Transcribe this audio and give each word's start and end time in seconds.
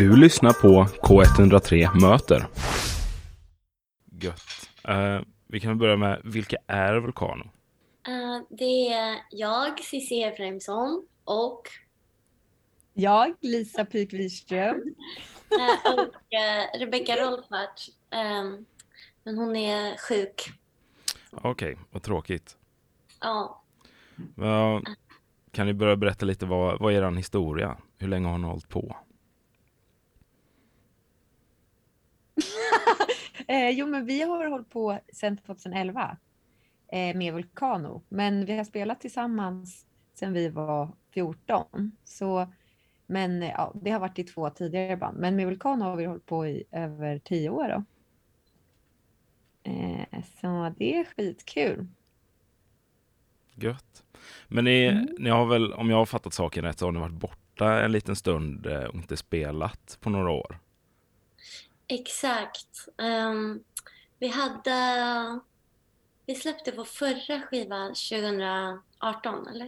Du 0.00 0.16
lyssnar 0.16 0.52
på 0.52 0.84
K103 0.84 2.00
Möter. 2.00 2.46
Gött. 4.20 4.70
Uh, 4.88 5.26
vi 5.46 5.60
kan 5.60 5.78
börja 5.78 5.96
med, 5.96 6.20
vilka 6.24 6.56
är 6.66 7.00
Vulcano? 7.00 7.44
Uh, 8.08 8.42
det 8.50 8.92
är 8.92 9.16
jag, 9.30 9.78
Cissi 9.78 10.22
Efraimsson 10.22 11.06
och 11.24 11.68
jag, 12.94 13.34
Lisa 13.40 13.84
Pyk 13.84 14.12
Wiström. 14.12 14.76
uh, 14.76 15.92
och 15.92 16.14
Rebecka 16.80 17.16
Rolfart. 17.16 17.80
Um, 18.10 18.66
men 19.24 19.38
hon 19.38 19.56
är 19.56 19.96
sjuk. 19.96 20.50
Okej, 21.30 21.50
okay, 21.50 21.76
vad 21.90 22.02
tråkigt. 22.02 22.56
Ja. 23.20 23.62
kan 25.50 25.66
ni 25.66 25.74
börja 25.74 25.96
berätta 25.96 26.26
lite 26.26 26.46
vad, 26.46 26.80
vad 26.80 26.92
är 26.92 27.02
er 27.02 27.10
historia? 27.10 27.76
Hur 27.98 28.08
länge 28.08 28.28
har 28.28 28.38
ni 28.38 28.46
hållit 28.46 28.68
på? 28.68 28.96
Eh, 33.50 33.70
jo, 33.70 33.86
men 33.86 34.06
vi 34.06 34.22
har 34.22 34.46
hållit 34.46 34.70
på 34.70 34.98
sedan 35.12 35.36
2011 35.36 36.16
eh, 36.92 37.16
med 37.16 37.34
Vulcano, 37.34 38.02
men 38.08 38.44
vi 38.44 38.56
har 38.56 38.64
spelat 38.64 39.00
tillsammans 39.00 39.86
sedan 40.14 40.32
vi 40.32 40.48
var 40.48 40.88
14. 41.14 41.96
Så, 42.04 42.52
men 43.06 43.42
ja, 43.42 43.72
det 43.82 43.90
har 43.90 44.00
varit 44.00 44.18
i 44.18 44.24
två 44.24 44.50
tidigare 44.50 44.96
band, 44.96 45.18
men 45.18 45.36
med 45.36 45.46
Vulcano 45.46 45.84
har 45.84 45.96
vi 45.96 46.04
hållit 46.04 46.26
på 46.26 46.46
i 46.46 46.64
över 46.70 47.18
tio 47.18 47.50
år. 47.50 47.68
Då. 47.68 47.84
Eh, 49.70 50.22
så 50.40 50.74
det 50.78 50.96
är 50.96 51.04
skitkul. 51.04 51.86
Gött. 53.54 54.04
Men 54.48 54.64
ni, 54.64 54.84
mm. 54.84 55.08
ni 55.18 55.30
har 55.30 55.46
väl, 55.46 55.72
om 55.72 55.90
jag 55.90 55.96
har 55.96 56.06
fattat 56.06 56.34
saken 56.34 56.64
rätt, 56.64 56.78
så 56.78 56.84
har 56.84 56.92
ni 56.92 57.00
varit 57.00 57.12
borta 57.12 57.84
en 57.84 57.92
liten 57.92 58.16
stund 58.16 58.66
och 58.66 58.94
inte 58.94 59.16
spelat 59.16 59.98
på 60.00 60.10
några 60.10 60.30
år? 60.30 60.58
Exakt. 61.90 62.88
Um, 62.96 63.64
vi 64.18 64.28
hade... 64.28 65.40
Vi 66.26 66.34
släppte 66.34 66.72
vår 66.72 66.84
förra 66.84 67.40
skiva 67.40 67.86
2018, 67.86 69.48
eller? 69.48 69.66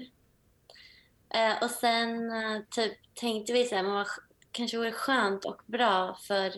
Uh, 1.35 1.63
och 1.63 1.71
sen 1.71 2.33
uh, 2.33 2.63
typ 2.71 2.93
tänkte 3.15 3.53
vi 3.53 3.65
så 3.65 3.75
här, 3.75 3.83
men 3.83 4.07
kanske 4.53 4.79
vore 4.79 4.93
skönt 4.93 5.45
och 5.45 5.63
bra 5.67 6.19
för 6.23 6.53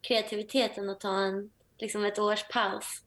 kreativiteten 0.00 0.90
att 0.90 1.00
ta 1.00 1.18
en, 1.18 1.50
liksom 1.78 2.04
ett 2.04 2.18
års 2.18 2.48
paus. 2.48 3.02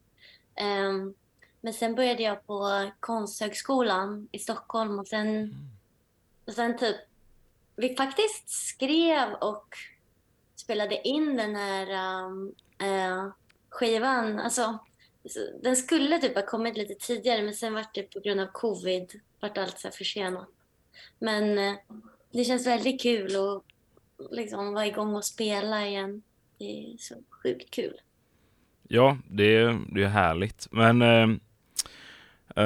Um, 0.62 1.14
men 1.62 1.74
sen 1.74 1.96
började 1.96 2.24
jag 2.24 2.48
på 2.48 2.92
Konsthögskolan 3.00 4.28
i 4.32 4.40
Stockholm 4.40 5.00
och 5.00 5.08
sen, 5.08 5.28
mm. 5.28 5.56
och 6.46 6.54
sen 6.54 6.78
typ, 6.78 6.96
vi 7.76 7.96
faktiskt 7.96 8.50
skrev 8.50 9.34
och 9.34 9.76
spelade 10.62 11.08
in 11.08 11.36
den 11.36 11.56
här 11.56 11.88
äh, 12.80 13.32
skivan, 13.70 14.40
alltså 14.40 14.80
den 15.64 15.76
skulle 15.76 16.20
typ 16.20 16.36
ha 16.36 16.46
kommit 16.46 16.78
lite 16.78 16.94
tidigare 16.94 17.44
men 17.44 17.54
sen 17.54 17.74
var 17.74 17.86
det 17.94 18.04
på 18.04 18.20
grund 18.20 18.40
av 18.40 18.46
covid 18.46 19.20
vart 19.40 19.58
allt 19.58 19.80
så 19.80 19.92
försenat. 19.92 20.50
Men 21.20 21.58
äh, 21.58 21.74
det 22.32 22.44
känns 22.44 22.68
väldigt 22.68 23.02
kul 23.02 23.36
att 23.36 23.64
liksom 24.32 24.74
vara 24.74 24.88
igång 24.88 25.16
och 25.16 25.26
spela 25.26 25.88
igen. 25.88 26.22
Det 26.58 26.94
är 26.94 26.98
så 26.98 27.16
sjukt 27.30 27.72
kul. 27.72 28.02
Ja, 28.88 29.18
det 29.30 29.56
är, 29.56 29.86
det 29.96 30.04
är 30.04 30.08
härligt. 30.08 30.68
Men 30.72 31.02
äh, 31.02 31.30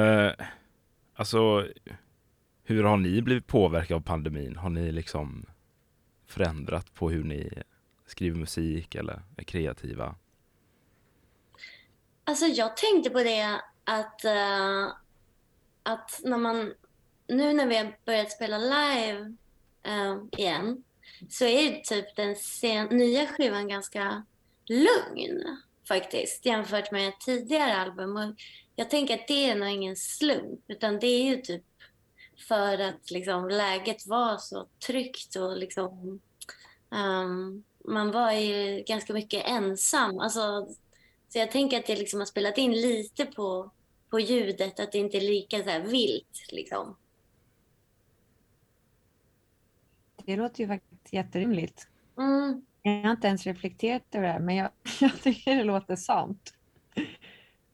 äh, 0.00 0.32
alltså 1.14 1.68
hur 2.64 2.84
har 2.84 2.96
ni 2.96 3.22
blivit 3.22 3.46
påverkade 3.46 3.94
av 3.94 4.00
pandemin? 4.00 4.56
Har 4.56 4.70
ni 4.70 4.92
liksom 4.92 5.46
förändrat 6.26 6.94
på 6.94 7.10
hur 7.10 7.24
ni 7.24 7.62
skriver 8.06 8.38
musik 8.38 8.94
eller 8.94 9.22
är 9.36 9.44
kreativa? 9.44 10.14
Alltså 12.24 12.46
jag 12.46 12.76
tänkte 12.76 13.10
på 13.10 13.22
det 13.22 13.60
att, 13.84 14.20
uh, 14.24 14.94
att 15.82 16.20
när 16.24 16.38
man, 16.38 16.74
nu 17.26 17.52
när 17.52 17.66
vi 17.66 17.76
har 17.76 17.98
börjat 18.04 18.32
spela 18.32 18.58
live 18.58 19.34
uh, 19.88 20.24
igen 20.38 20.84
så 21.28 21.44
är 21.44 21.80
typ 21.80 22.16
den 22.16 22.36
sen, 22.36 22.86
nya 22.86 23.26
skivan 23.26 23.68
ganska 23.68 24.24
lugn 24.66 25.58
faktiskt 25.88 26.46
jämfört 26.46 26.92
med 26.92 27.20
tidigare 27.20 27.76
album. 27.76 28.16
Och 28.16 28.34
jag 28.76 28.90
tänker 28.90 29.14
att 29.14 29.28
det 29.28 29.50
är 29.50 29.56
nog 29.56 29.68
ingen 29.68 29.96
slump 29.96 30.60
utan 30.68 30.98
det 30.98 31.06
är 31.06 31.24
ju 31.24 31.36
typ 31.36 31.64
för 32.48 32.78
att 32.78 33.10
liksom, 33.10 33.48
läget 33.48 34.06
var 34.06 34.36
så 34.36 34.66
tryggt 34.86 35.36
och 35.36 35.56
liksom, 35.56 36.20
um, 36.90 37.64
man 37.86 38.10
var 38.10 38.32
ju 38.32 38.84
ganska 38.86 39.12
mycket 39.12 39.46
ensam. 39.46 40.18
Alltså, 40.18 40.68
så 41.28 41.38
jag 41.38 41.50
tänker 41.50 41.78
att 41.78 41.86
det 41.86 41.96
liksom 41.96 42.20
har 42.20 42.26
spelat 42.26 42.58
in 42.58 42.72
lite 42.72 43.26
på, 43.26 43.70
på 44.10 44.20
ljudet, 44.20 44.80
att 44.80 44.92
det 44.92 44.98
inte 44.98 45.16
är 45.16 45.20
lika 45.20 45.58
så 45.58 45.90
vilt. 45.90 46.46
Liksom. 46.52 46.96
Det 50.24 50.36
låter 50.36 50.60
ju 50.60 50.68
faktiskt 50.68 51.12
jätterimligt. 51.12 51.88
Mm. 52.18 52.62
Jag 52.82 53.02
har 53.02 53.10
inte 53.10 53.28
ens 53.28 53.46
reflekterat 53.46 54.02
över 54.12 54.26
det 54.26 54.32
här, 54.32 54.40
men 54.40 54.56
jag, 54.56 54.70
jag 55.00 55.22
tycker 55.22 55.56
det 55.56 55.64
låter 55.64 55.96
sant. 55.96 56.52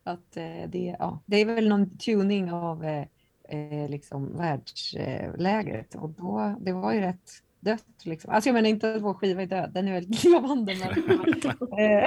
Att 0.04 0.36
eh, 0.36 0.68
det, 0.68 0.96
ja, 0.98 1.20
det 1.26 1.36
är 1.36 1.44
väl 1.44 1.68
någon 1.68 1.98
tuning 1.98 2.52
av 2.52 2.84
eh, 2.84 3.06
eh 3.48 3.90
liksom 3.90 4.36
världsläget 4.36 5.94
och 5.94 6.10
då, 6.10 6.56
det 6.60 6.72
var 6.72 6.92
ju 6.92 7.00
rätt 7.00 7.42
dött. 7.62 7.86
Liksom. 8.02 8.32
Alltså 8.32 8.48
jag 8.48 8.54
menar 8.54 8.68
inte 8.68 8.94
att 8.94 9.02
vår 9.02 9.14
skiva 9.14 9.42
är 9.42 9.46
död, 9.46 9.70
den 9.74 9.88
är 9.88 9.92
väldigt 9.92 10.24
levande. 10.24 10.74
Men, 10.74 10.90
eh, 11.78 12.06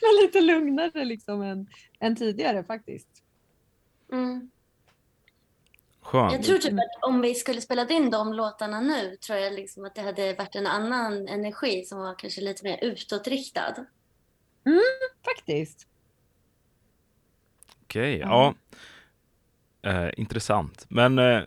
men 0.00 0.22
lite 0.22 0.40
lugnare 0.40 1.04
liksom 1.04 1.42
än, 1.42 1.66
än 2.00 2.16
tidigare 2.16 2.64
faktiskt. 2.64 3.08
Mm. 4.12 4.50
Skönt. 6.02 6.32
Jag 6.32 6.42
tror 6.42 6.58
typ 6.58 6.72
att 6.72 7.08
om 7.08 7.20
vi 7.20 7.34
skulle 7.34 7.60
spela 7.60 7.88
in 7.88 8.10
de 8.10 8.32
låtarna 8.32 8.80
nu 8.80 9.16
tror 9.16 9.38
jag 9.38 9.52
liksom 9.52 9.84
att 9.84 9.94
det 9.94 10.02
hade 10.02 10.34
varit 10.34 10.54
en 10.54 10.66
annan 10.66 11.28
energi 11.28 11.84
som 11.84 11.98
var 11.98 12.14
kanske 12.18 12.40
lite 12.40 12.64
mer 12.64 12.78
utåtriktad. 12.84 13.74
Mm, 14.66 14.80
faktiskt. 15.24 15.86
Okej, 17.82 18.16
okay, 18.16 18.18
ja. 18.18 18.54
Eh, 19.82 20.10
intressant. 20.16 20.86
Men 20.88 21.18
eh, 21.18 21.42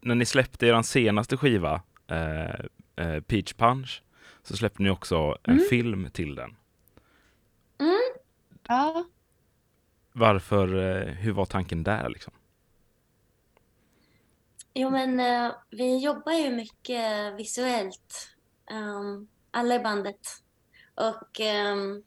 när 0.00 0.14
ni 0.14 0.24
släppte 0.24 0.66
er 0.66 0.82
senaste 0.82 1.36
skiva, 1.36 1.82
eh, 2.08 2.60
eh, 2.96 3.20
Peach 3.20 3.54
Punch, 3.54 4.02
så 4.42 4.56
släppte 4.56 4.82
ni 4.82 4.90
också 4.90 5.38
en 5.42 5.54
mm. 5.54 5.64
film 5.70 6.10
till 6.10 6.34
den. 6.34 6.56
Mm. 7.78 8.00
Ja. 8.68 9.04
Varför, 10.12 10.74
eh, 10.74 11.14
hur 11.14 11.32
var 11.32 11.46
tanken 11.46 11.82
där 11.82 12.08
liksom? 12.08 12.32
Jo 14.74 14.90
men 14.90 15.20
uh, 15.20 15.52
vi 15.70 15.98
jobbar 15.98 16.32
ju 16.32 16.50
mycket 16.50 17.34
visuellt, 17.34 18.36
um, 18.70 19.28
alla 19.50 19.74
i 19.74 19.78
bandet. 19.78 20.20
Och 20.94 21.40
um, 21.40 22.02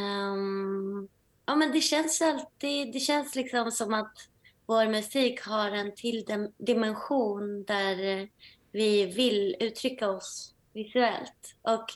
um, 0.00 1.08
ja 1.46 1.56
men 1.56 1.72
det 1.72 1.80
känns 1.80 2.22
alltid, 2.22 2.92
det 2.92 3.00
känns 3.00 3.34
liksom 3.34 3.70
som 3.70 3.94
att 3.94 4.28
vår 4.66 4.86
musik 4.86 5.40
har 5.46 5.70
en 5.70 5.94
till 5.94 6.50
dimension 6.58 7.64
där 7.64 8.28
vi 8.72 9.06
vill 9.06 9.56
uttrycka 9.60 10.10
oss 10.10 10.54
visuellt. 10.72 11.56
Och 11.62 11.86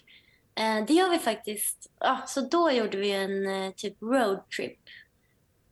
eh, 0.63 0.85
det 0.87 0.93
gör 0.93 1.11
vi 1.11 1.19
faktiskt. 1.19 1.91
Ja, 2.01 2.23
så 2.27 2.41
då 2.41 2.71
gjorde 2.71 2.97
vi 2.97 3.11
en 3.11 3.47
eh, 3.47 3.73
typ 3.73 4.03
roadtrip 4.03 4.79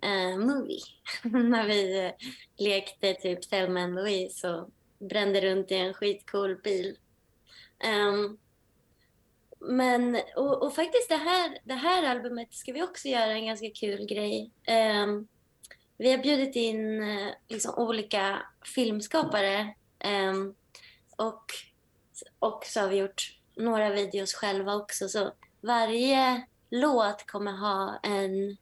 eh, 0.02 0.38
movie. 0.38 0.80
När 1.22 1.66
vi 1.66 2.04
eh, 2.04 2.12
lekte 2.56 3.14
typ 3.14 3.50
Thelma 3.50 3.80
and 3.80 3.94
Louise 3.94 4.48
och 4.48 4.70
brände 4.98 5.40
runt 5.40 5.70
i 5.70 5.74
en 5.74 5.94
skitcool 5.94 6.56
bil. 6.56 6.96
Um, 7.84 8.38
men, 9.60 10.20
och, 10.36 10.62
och, 10.62 10.74
faktiskt 10.74 11.08
det 11.08 11.16
här, 11.16 11.58
det 11.64 11.74
här 11.74 12.02
albumet 12.02 12.54
ska 12.54 12.72
vi 12.72 12.82
också 12.82 13.08
göra 13.08 13.32
en 13.32 13.46
ganska 13.46 13.70
kul 13.70 14.06
grej. 14.06 14.50
Um, 15.04 15.28
vi 15.96 16.10
har 16.10 16.18
bjudit 16.18 16.56
in 16.56 17.02
eh, 17.02 17.28
liksom, 17.48 17.74
olika 17.76 18.42
filmskapare 18.74 19.74
um, 20.04 20.54
och, 21.16 21.44
och 22.38 22.64
så 22.64 22.80
har 22.80 22.88
vi 22.88 22.96
gjort 22.96 23.38
några 23.56 23.90
videos 23.90 24.34
själva 24.34 24.74
också. 24.74 25.08
Så 25.08 25.32
varje 25.60 26.46
låt 26.70 27.26
kommer 27.26 27.52
ha 27.52 27.98
en, 28.02 28.56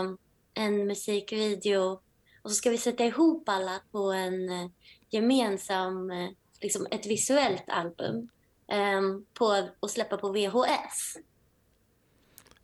um, 0.00 0.18
en 0.54 0.86
musikvideo 0.86 2.00
och 2.42 2.50
så 2.50 2.54
ska 2.54 2.70
vi 2.70 2.78
sätta 2.78 3.04
ihop 3.04 3.48
alla 3.48 3.80
på 3.92 4.12
en 4.12 4.50
uh, 4.50 4.70
gemensam, 5.10 6.10
uh, 6.10 6.30
liksom 6.60 6.86
ett 6.90 7.06
visuellt 7.06 7.64
album 7.68 8.28
um, 8.98 9.26
på, 9.34 9.68
och 9.80 9.90
släppa 9.90 10.16
på 10.16 10.32
VHS. 10.32 11.16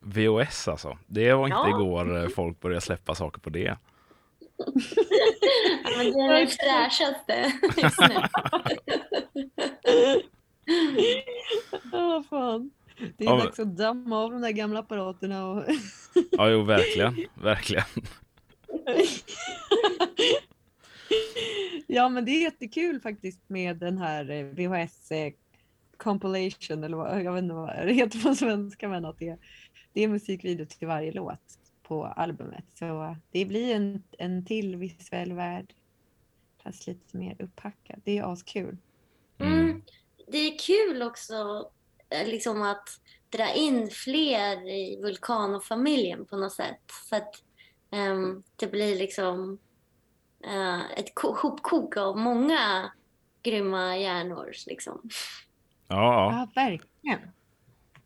VHS 0.00 0.68
alltså. 0.68 0.98
Det 1.06 1.32
var 1.34 1.44
inte 1.44 1.56
ja. 1.56 1.68
igår 1.68 2.28
folk 2.28 2.60
började 2.60 2.80
släppa 2.80 3.14
saker 3.14 3.40
på 3.40 3.50
det. 3.50 3.78
men 5.96 6.12
det 6.12 6.20
är 6.20 6.40
det 6.40 6.46
fräschaste 6.46 7.52
just 7.76 8.00
nu. 8.00 8.14
är 13.28 13.38
Ja, 13.38 13.44
dags 13.44 13.58
att 13.58 13.76
damma 13.76 14.18
av 14.18 14.30
de 14.30 14.40
där 14.40 14.50
gamla 14.50 14.80
apparaterna. 14.80 15.46
Och... 15.46 15.64
Ja, 16.30 16.50
jo, 16.50 16.62
verkligen. 16.62 17.16
Verkligen. 17.34 17.84
ja, 21.86 22.08
men 22.08 22.24
det 22.24 22.30
är 22.30 22.42
jättekul 22.42 23.00
faktiskt 23.00 23.40
med 23.46 23.76
den 23.76 23.98
här 23.98 24.30
eh, 24.30 24.44
VHS 24.44 25.10
eh, 25.10 25.32
compilation, 25.96 26.84
eller 26.84 26.96
vad, 26.96 27.22
jag 27.22 27.32
vet 27.32 27.42
inte 27.42 27.54
vad 27.54 27.86
det 27.86 27.92
heter 27.92 28.22
på 28.22 28.34
svenska, 28.34 28.88
men 28.88 29.04
att 29.04 29.18
det, 29.18 29.38
det 29.92 30.02
är 30.02 30.08
musikvideo 30.08 30.66
till 30.66 30.88
varje 30.88 31.12
låt 31.12 31.58
på 31.82 32.06
albumet. 32.06 32.64
Så 32.78 33.16
det 33.30 33.44
blir 33.44 33.74
en, 33.74 34.02
en 34.18 34.44
till 34.44 34.76
visuell 34.76 35.32
värld, 35.32 35.74
fast 36.62 36.86
lite 36.86 37.16
mer 37.16 37.36
upphackad. 37.38 38.00
Det 38.04 38.18
är 38.18 38.32
askul. 38.32 38.76
Mm. 39.38 39.52
Mm. 39.52 39.82
Det 40.26 40.38
är 40.38 40.58
kul 40.58 41.02
också 41.02 41.70
eh, 42.10 42.26
liksom 42.26 42.62
att 42.62 43.00
dra 43.30 43.52
in 43.54 43.90
fler 43.90 44.68
i 44.68 45.00
Vulkanofamiljen 45.02 46.26
på 46.26 46.36
något 46.36 46.52
sätt. 46.52 46.80
Så 47.08 47.16
att 47.16 47.34
ehm, 47.90 48.42
det 48.56 48.66
blir 48.66 48.96
liksom 48.98 49.58
eh, 50.44 50.90
ett 50.90 51.14
ko- 51.14 51.36
hopkok 51.42 51.96
av 51.96 52.16
många 52.18 52.92
grymma 53.42 53.96
hjärnor. 53.96 54.52
Liksom. 54.66 55.08
Ja, 55.88 56.32
ja. 56.32 56.48
Verkligen. 56.54 57.30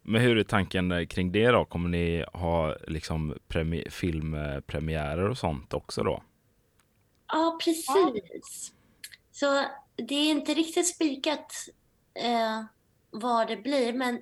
Men 0.03 0.21
hur 0.21 0.39
är 0.39 0.45
tanken 0.45 0.93
eh, 0.93 1.07
kring 1.07 1.33
det 1.33 1.49
då? 1.49 1.65
Kommer 1.65 1.89
ni 1.89 2.25
ha 2.33 2.77
liksom 2.89 3.35
premi- 3.49 3.91
filmpremiärer 3.91 5.29
och 5.29 5.39
sånt 5.39 5.75
också 5.75 6.03
då? 6.03 6.23
Ja, 7.29 7.59
precis. 7.65 8.73
Så 9.31 9.65
det 9.97 10.15
är 10.15 10.31
inte 10.31 10.55
riktigt 10.55 10.89
spikat 10.89 11.53
eh, 12.15 12.65
vad 13.11 13.49
det 13.49 13.57
blir, 13.57 13.93
men 13.93 14.21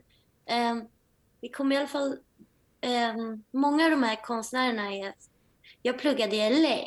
vi 1.40 1.48
kommer 1.48 1.74
i 1.76 1.78
alla 1.78 1.88
fall... 1.88 2.18
Eh, 2.80 3.14
många 3.50 3.84
av 3.84 3.90
de 3.90 4.02
här 4.02 4.22
konstnärerna 4.22 4.94
är... 4.94 5.14
Jag 5.82 5.98
pluggade 5.98 6.36
i 6.36 6.50
LA, 6.62 6.78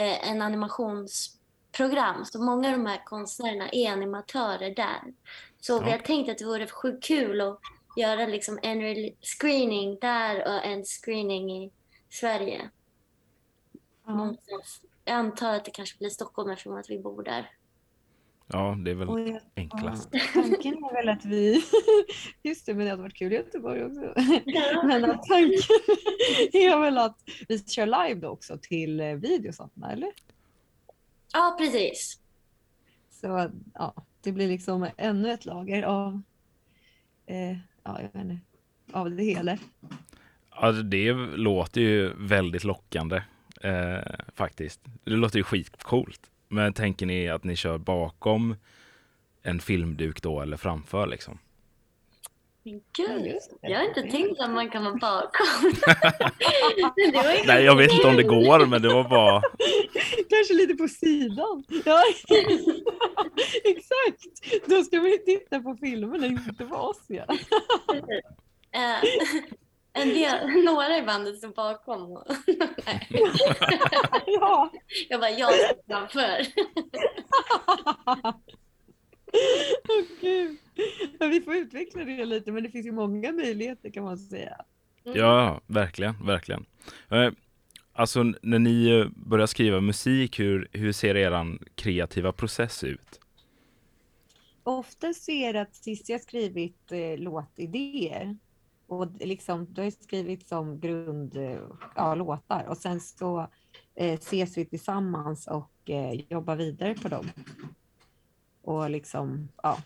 eh, 0.00 0.30
en 0.30 0.42
animationsprogram, 0.42 2.24
så 2.24 2.42
många 2.42 2.68
av 2.68 2.72
de 2.72 2.86
här 2.86 3.02
konstnärerna 3.04 3.68
är 3.72 3.92
animatörer 3.92 4.74
där. 4.74 5.14
Så 5.60 5.80
vi 5.80 5.86
Ja. 5.90 5.96
har 5.96 5.98
tänkt 5.98 6.30
att 6.30 6.38
det 6.38 6.44
vore 6.44 6.66
sjukt 6.66 7.04
kul 7.04 7.40
att 7.40 7.60
göra 7.96 8.26
liksom 8.26 8.58
en 8.62 8.80
screening 9.20 9.98
där 10.00 10.46
och 10.48 10.64
en 10.64 10.84
screening 10.84 11.50
i 11.64 11.72
Sverige. 12.10 12.70
Ja. 14.06 14.34
Jag 15.04 15.14
antar 15.16 15.54
att 15.54 15.64
det 15.64 15.70
kanske 15.70 15.98
blir 15.98 16.10
Stockholm 16.10 16.50
eftersom 16.50 16.76
att 16.76 16.90
vi 16.90 16.98
bor 16.98 17.22
där. 17.22 17.50
Ja, 18.52 18.76
det 18.84 18.90
är 18.90 18.94
väl 18.94 19.28
jag, 19.28 19.40
enklast. 19.56 20.08
ja, 20.12 20.20
tanken 20.34 20.74
är 20.74 20.94
väl 20.94 21.08
att 21.08 21.24
vi, 21.24 21.62
just 22.42 22.66
det, 22.66 22.74
men 22.74 22.84
det 22.84 22.90
hade 22.90 23.02
varit 23.02 23.16
kul 23.16 23.32
i 23.32 23.36
Göteborg 23.36 23.84
också. 23.84 24.14
Men 24.84 25.04
att 25.04 25.22
tanken 25.22 25.52
är 26.52 26.80
väl 26.80 26.98
att 26.98 27.18
vi 27.48 27.58
kör 27.58 27.86
live 27.86 28.20
då 28.20 28.28
också 28.28 28.58
till 28.62 29.00
eh, 29.00 29.14
videosarna, 29.14 29.92
eller? 29.92 30.10
Ja, 31.32 31.56
precis. 31.58 32.20
Så 33.10 33.50
ja, 33.74 33.94
det 34.20 34.32
blir 34.32 34.48
liksom 34.48 34.88
ännu 34.96 35.32
ett 35.32 35.44
lager 35.44 35.82
av, 35.82 36.22
eh, 37.26 37.52
ja, 37.82 38.00
jag 38.02 38.12
vet 38.12 38.14
inte, 38.14 38.38
av 38.92 39.10
det 39.10 39.24
hela. 39.24 39.58
Alltså, 40.50 40.82
det 40.82 41.12
låter 41.36 41.80
ju 41.80 42.12
väldigt 42.16 42.64
lockande 42.64 43.22
eh, 43.60 43.98
faktiskt. 44.34 44.80
Det 45.04 45.10
låter 45.10 45.38
ju 45.38 45.42
skitcoolt. 45.42 46.30
Men 46.52 46.72
tänker 46.72 47.06
ni 47.06 47.28
att 47.28 47.44
ni 47.44 47.56
kör 47.56 47.78
bakom 47.78 48.56
en 49.42 49.60
filmduk 49.60 50.22
då 50.22 50.40
eller 50.40 50.56
framför 50.56 51.06
liksom? 51.06 51.38
Men 52.62 52.80
gud, 52.96 53.36
jag 53.60 53.78
har 53.78 53.84
inte 53.84 54.02
tänkt 54.02 54.40
att 54.40 54.50
man 54.50 54.70
kan 54.70 54.84
vara 54.84 54.94
bakom. 54.94 55.72
det 56.96 57.16
var 57.16 57.32
ju 57.32 57.46
Nej, 57.46 57.64
jag 57.64 57.76
vet 57.76 57.92
inte 57.92 58.06
om 58.06 58.16
det 58.16 58.22
går, 58.22 58.66
men 58.66 58.82
det 58.82 58.94
var 58.94 59.08
bara... 59.08 59.42
Kanske 60.28 60.54
lite 60.54 60.74
på 60.74 60.88
sidan. 60.88 61.64
Ja, 61.84 62.02
exakt. 63.64 64.66
Då 64.66 64.82
ska 64.82 65.00
vi 65.00 65.18
titta 65.18 65.60
på 65.60 65.76
filmerna, 65.80 66.26
inte 66.26 66.64
på 66.64 66.76
oss. 66.76 67.04
Ja. 67.06 67.24
En 69.92 70.08
del, 70.08 70.64
några 70.64 70.98
i 70.98 71.02
bandet 71.02 71.38
står 71.38 71.48
bakom. 71.48 72.12
och- 72.12 72.26
ja. 74.26 74.72
jag 75.08 75.20
bara, 75.20 75.30
jag 75.30 75.54
står 75.54 75.82
framför. 75.88 76.46
Gud. 80.20 80.56
Ja, 81.18 81.26
vi 81.26 81.40
får 81.40 81.54
utveckla 81.56 82.04
det 82.04 82.24
lite, 82.24 82.52
men 82.52 82.62
det 82.62 82.70
finns 82.70 82.86
ju 82.86 82.92
många 82.92 83.32
möjligheter 83.32 83.90
kan 83.90 84.04
man 84.04 84.18
säga. 84.18 84.56
Mm. 85.04 85.18
Ja, 85.18 85.60
verkligen, 85.66 86.26
verkligen. 86.26 86.66
Eh, 87.10 87.30
Alltså 87.92 88.22
när 88.42 88.58
ni 88.58 88.88
eh, 88.90 89.06
börjar 89.16 89.46
skriva 89.46 89.80
musik, 89.80 90.40
hur, 90.40 90.68
hur 90.72 90.92
ser 90.92 91.16
er 91.16 91.58
kreativa 91.74 92.32
process 92.32 92.84
ut? 92.84 93.20
Oftast 94.62 95.22
så 95.24 95.30
är 95.32 95.52
det 95.52 95.60
att 95.60 95.74
Cissi 95.74 96.12
har 96.12 96.18
skrivit 96.20 96.92
eh, 96.92 97.18
låtidéer. 97.18 98.36
Och 98.90 99.08
liksom, 99.20 99.66
du 99.70 99.80
har 99.80 99.84
ju 99.84 99.90
skrivit 99.90 100.48
som 100.48 100.80
grund, 100.80 101.36
ja, 101.96 102.14
låtar 102.14 102.64
och 102.68 102.76
sen 102.76 103.00
så 103.00 103.48
eh, 103.94 104.14
ses 104.14 104.58
vi 104.58 104.64
tillsammans 104.64 105.46
och 105.46 105.90
eh, 105.90 106.12
jobbar 106.28 106.56
vidare 106.56 106.94
på 106.94 107.08
dem. 107.08 107.26
Och 108.62 108.90
liksom, 108.90 109.48
ja, 109.62 109.78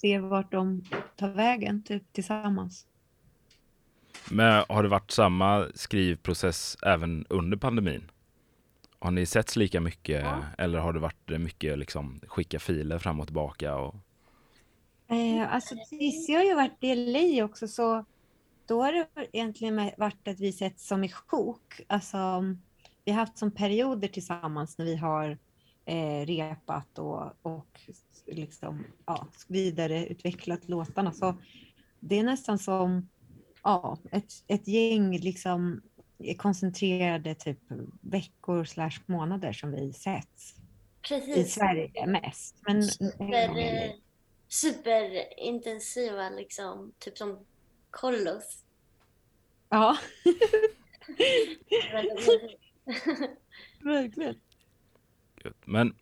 ser 0.00 0.18
vart 0.20 0.52
de 0.52 0.84
tar 1.16 1.28
vägen 1.28 1.82
typ 1.82 2.12
tillsammans. 2.12 2.86
Men 4.30 4.64
har 4.68 4.82
det 4.82 4.88
varit 4.88 5.10
samma 5.10 5.68
skrivprocess 5.74 6.76
även 6.82 7.26
under 7.28 7.56
pandemin? 7.56 8.10
Har 8.98 9.10
ni 9.10 9.26
setts 9.26 9.56
lika 9.56 9.80
mycket 9.80 10.22
Ja. 10.24 10.44
eller 10.58 10.78
har 10.78 10.92
det 10.92 11.00
varit 11.00 11.40
mycket 11.40 11.78
liksom 11.78 12.20
skicka 12.26 12.58
filer 12.58 12.98
fram 12.98 13.20
och 13.20 13.26
tillbaka? 13.26 13.76
Och... 13.76 13.94
Eh, 15.14 15.54
alltså 15.54 15.74
Cissi 15.90 16.32
har 16.32 16.42
ju 16.42 16.54
varit 16.54 16.84
i 16.84 16.94
LA 16.94 17.44
också 17.44 17.68
så 17.68 18.04
då 18.66 18.82
har 18.82 18.92
det 18.92 19.06
egentligen 19.32 19.90
varit 19.96 20.28
att 20.28 20.40
vi 20.40 20.52
sett 20.52 20.80
som 20.80 21.04
i 21.04 21.08
sjok. 21.08 21.80
Alltså, 21.86 22.44
vi 23.04 23.12
har 23.12 23.18
haft 23.18 23.38
som 23.38 23.50
perioder 23.50 24.08
tillsammans 24.08 24.78
när 24.78 24.84
vi 24.84 24.96
har 24.96 25.38
eh, 25.84 26.26
repat 26.26 26.98
och, 26.98 27.32
och 27.42 27.80
liksom, 28.26 28.84
ja, 29.06 29.28
vidareutvecklat 29.48 30.68
låtarna. 30.68 31.12
Så 31.12 31.34
det 32.00 32.18
är 32.18 32.24
nästan 32.24 32.58
som 32.58 33.08
ja, 33.62 33.98
ett, 34.10 34.32
ett 34.46 34.68
gäng 34.68 35.18
liksom, 35.18 35.82
koncentrerade 36.36 37.34
typ 37.34 37.58
veckor 38.00 38.64
slash 38.64 39.00
månader 39.06 39.52
som 39.52 39.70
vi 39.70 39.92
setts. 39.92 40.54
I 40.56 41.08
Precis. 41.08 41.54
Sverige 41.54 42.06
mest. 42.06 42.56
Men 42.66 42.78
eh, 42.78 43.90
superintensiva, 44.54 46.30
liksom. 46.30 46.92
Typ 46.98 47.18
som 47.18 47.38
kollos. 47.90 48.64
Ja, 49.68 49.96
verkligen. 53.84 54.40
Men 55.64 55.94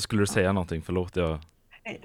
skulle 0.00 0.22
du 0.22 0.26
säga 0.26 0.52
någonting? 0.52 0.82
Förlåt, 0.82 1.16
jag... 1.16 1.38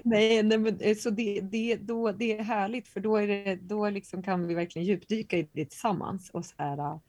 nej, 0.02 0.42
nej, 0.42 0.58
men 0.58 0.80
eh, 0.80 0.96
så 0.96 1.10
det, 1.10 1.40
det, 1.40 1.76
då, 1.76 2.12
det 2.12 2.38
är 2.38 2.42
härligt 2.42 2.88
för 2.88 3.00
då, 3.00 3.16
är 3.16 3.26
det, 3.26 3.56
då 3.56 3.90
liksom 3.90 4.22
kan 4.22 4.46
vi 4.46 4.54
verkligen 4.54 4.88
djupdyka 4.88 5.38
i 5.38 5.48
det 5.52 5.64
tillsammans 5.64 6.30
och 6.30 6.44
så 6.44 6.54
här, 6.58 7.00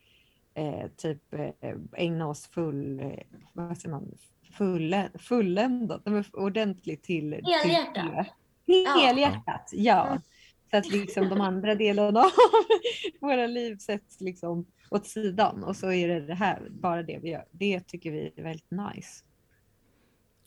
eh, 0.53 0.88
typ 0.97 1.33
eh, 1.33 1.75
ägna 1.93 2.27
oss 2.27 2.47
full, 2.47 2.99
eh, 2.99 3.19
vad 3.53 3.77
säger 3.77 3.89
man, 3.89 4.17
fulle, 4.51 5.10
fulländat, 5.20 6.01
ordentligt 6.34 7.03
till 7.03 7.34
Helhjärtat. 7.34 8.25
till 8.65 8.84
Ja. 8.86 8.91
Helhjärtat, 9.00 9.70
ja. 9.74 10.08
Mm. 10.08 10.22
Så 10.72 10.77
att 10.77 10.91
liksom 10.91 11.29
de 11.29 11.41
andra 11.41 11.75
delarna 11.75 12.20
av 12.20 12.29
våra 13.22 13.48
liv 13.48 13.77
sätts 13.77 14.22
liksom 14.22 14.65
åt 14.91 15.08
sidan 15.08 15.63
och 15.63 15.75
så 15.75 15.91
är 15.91 16.08
det 16.08 16.20
det 16.20 16.36
här, 16.36 16.68
bara 16.70 17.03
det 17.03 17.20
vi 17.22 17.29
gör. 17.29 17.46
Det 17.51 17.79
tycker 17.88 18.12
vi 18.12 18.32
är 18.36 18.44
väldigt 18.44 18.72
nice. 18.72 19.24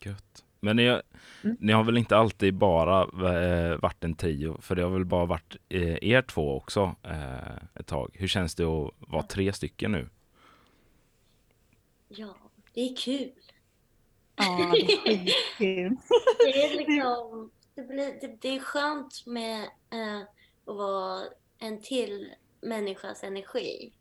Gött. 0.05 0.45
Men 0.59 0.75
ni, 0.75 0.99
Mm. 1.43 1.57
ni 1.59 1.73
har 1.73 1.83
väl 1.83 1.97
inte 1.97 2.17
alltid 2.17 2.53
bara 2.53 3.01
eh, 3.01 3.77
varit 3.77 4.03
en 4.03 4.15
trio? 4.15 4.61
För 4.61 4.75
det 4.75 4.81
har 4.83 4.89
väl 4.89 5.05
bara 5.05 5.25
varit 5.25 5.55
eh, 5.69 5.97
er 6.01 6.21
två 6.21 6.55
också 6.57 6.95
eh, 7.03 7.57
ett 7.75 7.87
tag. 7.87 8.11
Hur 8.19 8.27
känns 8.27 8.55
det 8.55 8.63
att 8.63 8.91
vara 8.99 9.23
tre 9.23 9.53
stycken 9.53 9.91
nu? 9.91 10.09
ja, 12.07 12.35
det 12.73 12.81
är 12.81 12.95
kul. 12.95 13.31
Ja, 14.35 14.71
det 14.71 14.81
är 14.81 14.97
skitkul. 14.97 15.97
Det 16.39 16.63
är 16.63 16.77
liksom, 16.77 17.51
det, 17.75 17.83
blir, 17.83 18.21
det, 18.21 18.37
det 18.41 18.55
är 18.55 18.59
skönt 18.59 19.25
med 19.25 19.61
eh, 19.89 20.21
att 20.65 20.75
vara 20.75 21.21
en 21.59 21.81
till 21.81 22.33
människas 22.61 23.23
energi. 23.23 23.93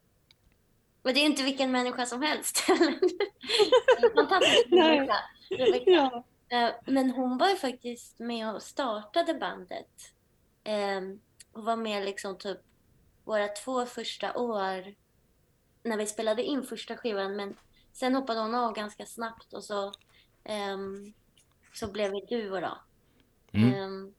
Men 1.02 1.14
det 1.14 1.20
är 1.20 1.26
inte 1.26 1.42
vilken 1.42 1.72
människa 1.72 2.06
som 2.06 2.22
helst. 2.22 2.58
fantastisk 4.14 4.70
människa. 4.70 5.16
Rebecca. 5.50 5.90
Ja. 5.90 6.24
Eh, 6.52 6.70
Men 6.86 7.10
hon 7.10 7.38
var 7.38 7.48
ju 7.48 7.56
faktiskt 7.56 8.18
med 8.18 8.54
och 8.54 8.62
startade 8.62 9.34
bandet 9.34 10.12
ehm, 10.64 11.20
hon 11.52 11.64
var 11.64 11.76
med 11.76 12.04
liksom 12.04 12.38
typ 12.38 12.58
våra 13.24 13.48
två 13.48 13.86
första 13.86 14.36
år 14.36 14.94
när 15.82 15.96
vi 15.96 16.06
spelade 16.06 16.42
in 16.42 16.62
första 16.62 16.96
skivan. 16.96 17.36
Men 17.36 17.56
sen 17.92 18.14
hoppade 18.14 18.40
hon 18.40 18.54
av 18.54 18.74
ganska 18.74 19.06
snabbt 19.06 19.52
och 19.52 19.64
så, 19.64 19.92
ehm, 20.44 21.12
så 21.72 21.92
blev 21.92 22.12
vi 22.12 22.20
duo 22.20 22.60
då. 22.60 22.78
Mm. 23.52 23.74
Ehm, 23.74 24.14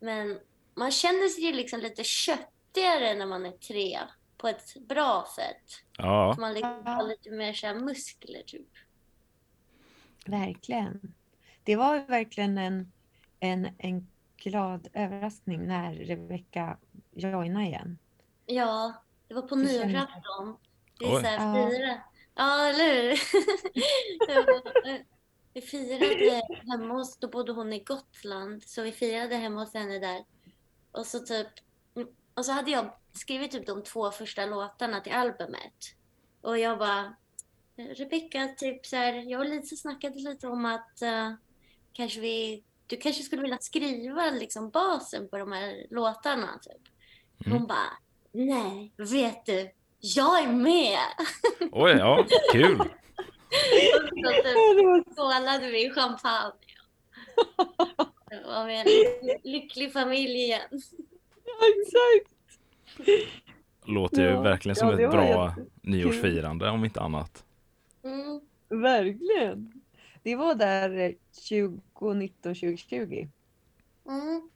men 0.00 0.40
man 0.74 0.90
känner 0.90 1.28
sig 1.28 1.44
ju 1.44 1.52
liksom 1.52 1.80
lite 1.80 2.04
köttigare 2.04 3.14
när 3.14 3.26
man 3.26 3.46
är 3.46 3.52
tre 3.52 3.98
på 4.36 4.48
ett 4.48 4.76
bra 4.88 5.26
sätt. 5.36 5.84
Ja, 5.98 6.36
Man 6.38 6.54
liksom 6.54 6.86
har 6.86 7.08
lite 7.08 7.30
mer 7.30 7.52
så 7.52 7.66
här 7.66 7.74
muskler 7.74 8.42
typ. 8.46 8.68
Verkligen. 10.26 11.14
Det 11.64 11.76
var 11.76 11.98
verkligen 12.06 12.58
en, 12.58 12.92
en, 13.40 13.68
en 13.78 14.08
glad 14.36 14.88
överraskning 14.92 15.66
när 15.66 15.94
Rebecca 15.94 16.78
joinade 17.12 17.66
igen. 17.66 17.98
Ja, 18.46 19.02
det 19.28 19.34
var 19.34 19.42
på 19.42 19.56
nyårsafton. 19.56 20.56
Vi 21.00 21.06
Oj. 21.06 21.12
så 21.12 21.18
här 21.28 21.58
Ja. 21.58 21.70
firade. 21.70 22.02
Ja, 22.34 22.68
eller 22.68 23.02
hur? 23.02 23.18
Vi 25.58 25.62
firade 25.62 26.42
hemma 26.70 26.94
hos, 26.94 27.18
då 27.18 27.28
bodde 27.28 27.52
hon 27.52 27.72
i 27.72 27.80
Gotland, 27.80 28.62
så 28.62 28.82
vi 28.82 28.92
firade 28.92 29.36
hemma 29.36 29.60
hos 29.60 29.74
henne 29.74 29.98
där. 29.98 30.24
Och 30.92 31.06
så 31.06 31.18
typ, 31.18 31.46
och 32.34 32.44
så 32.44 32.52
hade 32.52 32.70
jag 32.70 32.94
skrivit 33.12 33.50
typ 33.50 33.66
de 33.66 33.82
två 33.82 34.10
första 34.10 34.46
låtarna 34.46 35.00
till 35.00 35.12
albumet. 35.12 35.94
Och 36.40 36.58
jag 36.58 36.78
bara, 36.78 37.14
Rebecca, 37.76 38.48
typ 38.56 38.86
så 38.86 38.96
här, 38.96 39.30
jag 39.30 39.40
och 39.40 39.46
Lisa 39.46 39.76
snackade 39.76 40.18
lite 40.18 40.48
om 40.48 40.64
att 40.64 41.02
eh, 41.02 41.32
kanske 41.92 42.20
vi, 42.20 42.64
du 42.86 42.96
kanske 42.96 43.22
skulle 43.22 43.42
vilja 43.42 43.58
skriva 43.60 44.30
liksom 44.30 44.70
basen 44.70 45.28
på 45.28 45.38
de 45.38 45.52
här 45.52 45.86
låtarna. 45.90 46.58
Typ. 46.62 46.94
Mm. 47.46 47.58
Hon 47.58 47.66
bara, 47.66 47.92
nej, 48.32 48.92
vet 48.96 49.46
du, 49.46 49.70
jag 49.98 50.42
är 50.42 50.52
med! 50.52 50.98
oj, 51.72 51.92
ja, 51.92 52.26
kul. 52.52 52.78
Och 53.48 54.08
så 54.44 55.04
typ 55.04 55.14
skålade 55.16 55.70
vi 55.70 55.90
champagne. 55.90 56.52
Det 58.30 58.42
var 58.46 58.66
vi 58.66 58.76
en 58.76 58.86
lycklig- 59.52 59.92
familj 59.92 60.34
igen. 60.38 60.60
Exakt. 61.76 62.34
Låter 63.86 64.22
ju 64.22 64.28
Ja, 64.28 64.40
verkligen 64.40 64.76
ja, 64.80 64.80
som 64.88 64.96
det 64.96 65.04
ett 65.04 65.10
bra 65.10 65.24
jätte- 65.48 65.66
nyårsfirande 65.82 66.70
om 66.70 66.84
inte 66.84 67.00
annat. 67.00 67.44
Mm. 68.04 68.40
Verkligen. 68.82 69.82
Det 70.22 70.36
var 70.36 70.54
där 70.54 70.90
eh, 70.98 71.12
2019, 71.48 72.54
2020. 72.54 73.28
Mm. 74.08 74.50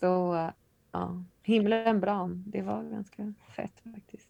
Så 0.00 0.34
eh, 0.34 0.50
ja, 0.92 1.24
himlen 1.42 2.00
brann. 2.00 2.44
Det 2.46 2.62
var 2.62 2.82
ganska 2.82 3.34
fett 3.56 3.82
faktiskt. 3.94 4.28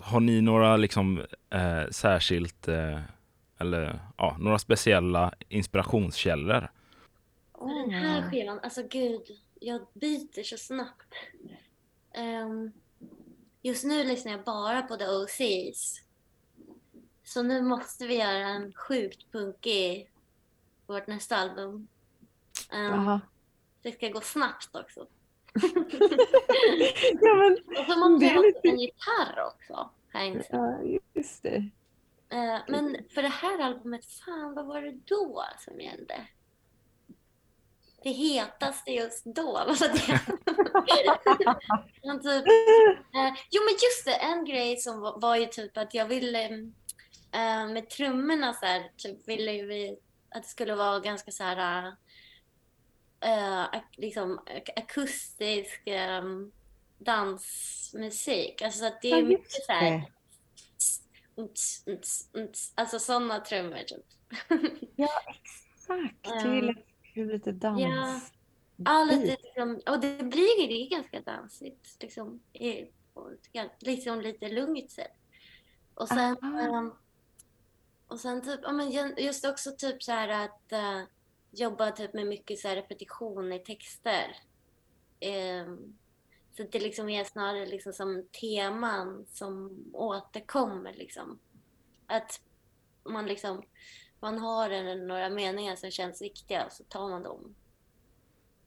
Har 0.00 0.20
ni 0.20 0.40
några 0.40 0.76
liksom 0.76 1.24
eh, 1.50 1.88
särskilt 1.90 2.68
eh, 2.68 3.00
eller 3.58 4.00
ja, 4.16 4.36
några 4.38 4.58
speciella 4.58 5.34
inspirationskällor? 5.48 6.70
Och 7.52 7.68
den 7.68 7.90
här 7.90 8.30
skivan, 8.30 8.60
alltså 8.62 8.82
gud, 8.82 9.22
jag 9.60 9.86
byter 9.94 10.42
så 10.42 10.56
snabbt. 10.56 11.14
Ehm, 12.14 12.72
just 13.62 13.84
nu 13.84 14.04
lyssnar 14.04 14.32
jag 14.32 14.44
bara 14.44 14.82
på 14.82 14.96
The 14.96 15.08
OCs. 15.08 16.02
Så 17.24 17.42
nu 17.42 17.62
måste 17.62 18.06
vi 18.06 18.14
göra 18.14 18.48
en 18.48 18.72
sjukt 18.72 19.32
punkig 19.32 20.10
vårt 20.86 21.06
nästa 21.06 21.36
album. 21.36 21.88
Jaha. 22.70 23.20
det 23.82 23.92
ska 23.92 24.08
gå 24.08 24.20
snabbt 24.20 24.76
också. 24.76 25.06
Ja, 27.20 27.34
men, 27.34 27.52
Och 27.78 27.84
så 27.92 27.98
måste 27.98 28.26
jag 28.26 28.44
lite- 28.44 28.68
en 28.68 28.78
gitarr 28.80 29.44
också. 29.46 29.90
Jag 30.12 30.26
insett. 30.26 30.48
ja, 30.52 30.78
just 31.14 31.42
det. 31.42 31.68
Eh, 32.32 32.58
men 32.68 32.96
för 33.14 33.22
det 33.22 33.28
här 33.28 33.58
albumet, 33.62 34.06
fan 34.06 34.54
vad 34.54 34.66
var 34.66 34.82
det 34.82 34.92
då 35.04 35.44
som 35.58 35.80
gällde? 35.80 36.26
Det 38.02 38.10
hetaste 38.10 38.90
just 38.90 39.24
då, 39.24 39.52
vad 39.52 39.66
var 39.66 39.88
det? 39.88 39.96
Typ, 42.22 42.46
eh, 43.14 43.34
jo 43.50 43.62
men 43.64 43.72
just 43.72 44.04
det, 44.04 44.14
en 44.14 44.44
grej 44.44 44.76
som 44.76 45.00
var, 45.00 45.20
var 45.20 45.36
ju 45.36 45.46
typ 45.46 45.76
att 45.76 45.94
jag 45.94 46.06
ville 46.06 46.44
eh, 47.32 47.66
med 47.68 47.90
trummorna 47.90 48.52
så 48.52 48.66
här, 48.66 48.90
typ 48.96 49.28
ville 49.28 49.52
vi 49.52 49.98
att 50.34 50.42
det 50.42 50.48
skulle 50.48 50.74
vara 50.74 51.00
ganska 51.00 51.30
så 51.30 51.44
här 51.44 51.92
eh, 53.20 53.64
ak- 53.64 53.96
liksom 53.96 54.38
ak- 54.46 54.70
akustisk 54.76 55.86
eh, 55.86 56.22
dansmusik. 56.98 58.62
Alltså 58.62 58.78
så 58.78 58.86
att 58.86 59.02
det 59.02 59.08
Ja, 59.08 59.16
är 59.18 59.22
mycket 59.22 59.52
så 59.52 59.72
här. 59.72 60.02
Alltså 62.74 62.98
sådana 62.98 63.40
trummor 63.40 63.78
typ. 63.78 64.04
Exakt. 64.96 66.22
Det 66.22 66.30
är 66.30 66.62
Ja. 67.14 67.24
lite, 67.24 67.52
dans. 67.52 67.80
Ja. 67.82 68.20
Ja, 68.84 69.04
lite 69.10 69.36
liksom, 69.42 69.80
och 69.86 70.00
det 70.00 70.24
blir 70.24 70.68
det 70.68 70.74
är 70.74 70.90
ganska 70.90 71.20
dansigt. 71.20 71.96
Liksom, 72.00 72.40
i, 72.52 72.86
liksom 73.80 74.20
lite 74.20 74.48
lugnt 74.48 74.90
sätt. 74.90 75.12
Och 75.94 76.08
sen, 76.08 76.36
ehm, 76.60 76.92
och 78.08 78.20
sen 78.20 78.42
typ, 78.42 78.60
ja, 78.62 78.72
men 78.72 79.14
just 79.18 79.44
också 79.46 79.70
typ 79.78 80.02
så 80.02 80.12
här 80.12 80.44
att 80.44 80.72
eh, 80.72 81.00
jobba 81.50 81.90
typ 81.90 82.14
med 82.14 82.26
mycket 82.26 82.58
så 82.58 82.68
här 82.68 82.76
repetition 82.76 83.52
i 83.52 83.58
texter. 83.58 84.36
Ehm, 85.20 85.98
så 86.56 86.62
att 86.62 86.72
det 86.72 86.80
liksom 86.80 87.08
är 87.08 87.24
snarare 87.24 87.66
liksom 87.66 87.92
som 87.92 88.26
teman 88.40 89.26
som 89.28 89.84
återkommer 89.92 90.92
liksom. 90.92 91.38
Att 92.06 92.40
man 93.04 93.26
liksom, 93.26 93.62
man 94.20 94.38
har 94.38 94.70
en, 94.70 95.06
några 95.06 95.30
meningar 95.30 95.76
som 95.76 95.90
känns 95.90 96.22
viktiga 96.22 96.66
och 96.66 96.72
så 96.72 96.84
tar 96.84 97.08
man 97.08 97.22
dem 97.22 97.54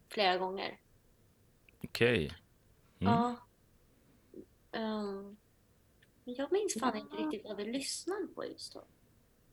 flera 0.09 0.37
gånger. 0.37 0.79
Okej. 1.83 2.37
Mm. 2.99 3.13
Ja. 3.13 3.35
Men 6.23 6.35
jag 6.35 6.51
minns 6.51 6.73
fan 6.79 6.97
inte 6.97 7.15
riktigt 7.15 7.43
vad 7.43 7.57
vi 7.57 7.65
lyssnade 7.65 8.27
på 8.27 8.45
just 8.45 8.73
då. 8.73 8.83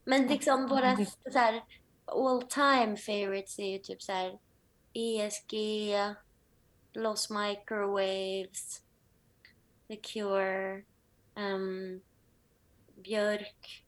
Men 0.04 0.26
liksom 0.26 0.68
våra 0.68 0.96
så 1.32 1.38
här, 1.38 1.64
all 2.04 2.42
time 2.42 2.96
favorites 2.96 3.58
är 3.58 3.66
ju 3.72 3.78
typ 3.78 4.02
så 4.02 4.12
här 4.12 4.38
ESG, 4.92 5.54
Los 6.92 7.30
Microwaves, 7.30 8.82
The 9.88 9.96
Cure, 9.96 10.82
ehm, 11.34 12.00
Björk. 12.96 13.84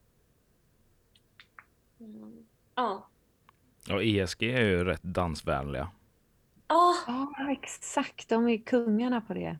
Mm. 2.01 2.47
Ja. 2.75 3.09
Ja, 3.89 4.03
ESG 4.03 4.43
är 4.43 4.61
ju 4.63 4.85
rätt 4.85 5.03
dansvänliga. 5.03 5.91
Ja, 6.69 6.95
Ja, 7.07 7.51
exakt. 7.51 8.29
De 8.29 8.49
är 8.49 8.59
kungarna 8.59 9.21
på 9.21 9.35
det. 9.35 9.59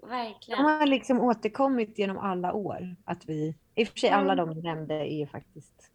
De 0.00 0.08
verkligen. 0.10 0.64
har 0.64 0.86
liksom 0.86 1.20
återkommit 1.20 1.98
genom 1.98 2.18
alla 2.18 2.52
år. 2.52 2.96
Att 3.04 3.24
vi, 3.28 3.54
I 3.74 3.84
och 3.84 3.88
för 3.88 3.98
sig 3.98 4.10
alla 4.10 4.32
Mm. 4.32 4.46
de 4.48 4.54
du 4.54 4.62
nämnde 4.62 4.94
är 4.94 5.18
ju 5.18 5.26
faktiskt 5.26 5.90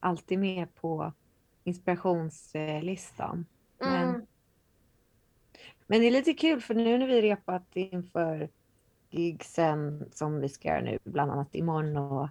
alltid 0.00 0.38
med 0.38 0.74
på 0.74 1.12
inspirationslistan. 1.64 3.46
Men, 3.80 4.08
Mm. 4.08 4.26
men 5.86 6.00
det 6.00 6.06
är 6.06 6.10
lite 6.10 6.34
kul 6.34 6.60
för 6.60 6.74
nu 6.74 6.98
när 6.98 7.06
vi 7.06 7.22
repat 7.22 7.66
inför 7.74 8.48
gigsen 9.10 10.08
som 10.12 10.40
vi 10.40 10.48
ska 10.48 10.68
göra 10.68 10.80
nu, 10.80 10.98
bland 11.04 11.32
annat 11.32 11.54
imorgon 11.54 11.96
och 11.96 12.28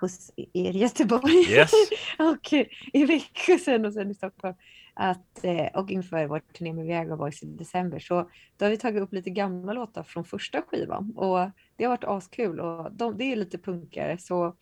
hos 0.00 0.30
er 0.36 0.76
i 0.76 0.78
Göteborg 0.78 1.50
Yes. 1.50 1.70
och 2.18 2.52
i 2.92 3.04
Växjö 3.04 3.58
sen 3.58 3.86
och 3.86 3.92
sen 3.92 4.10
i 4.10 4.14
Stockholm. 4.14 4.54
Att, 4.94 5.44
eh, 5.44 5.66
och 5.74 5.90
inför 5.90 6.26
vår 6.26 6.38
turné 6.40 6.72
med 6.72 6.84
Viagra 6.86 7.16
Boys 7.16 7.42
i 7.42 7.46
december. 7.46 7.98
Så 7.98 8.30
då 8.56 8.64
har 8.64 8.70
vi 8.70 8.76
tagit 8.76 9.02
upp 9.02 9.12
lite 9.12 9.30
gamla 9.30 9.72
låtar 9.72 10.02
från 10.02 10.24
första 10.24 10.62
skivan. 10.62 11.12
Och 11.16 11.50
det 11.76 11.84
har 11.84 11.88
varit 11.90 12.04
askul. 12.04 12.60
Och 12.60 12.92
de, 12.92 13.16
det 13.16 13.24
är 13.24 13.36
lite 13.36 13.58
punkare. 13.58 14.18
Så 14.18 14.56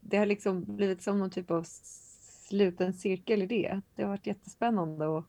det 0.00 0.16
har 0.16 0.26
liksom 0.26 0.76
blivit 0.76 1.02
som 1.02 1.18
någon 1.18 1.30
typ 1.30 1.50
av 1.50 1.62
sluten 2.54 2.92
cirkel 2.92 3.42
i 3.42 3.46
det. 3.46 3.80
Det 3.94 4.02
har 4.02 4.08
varit 4.10 4.26
jättespännande 4.26 5.18
att 5.18 5.24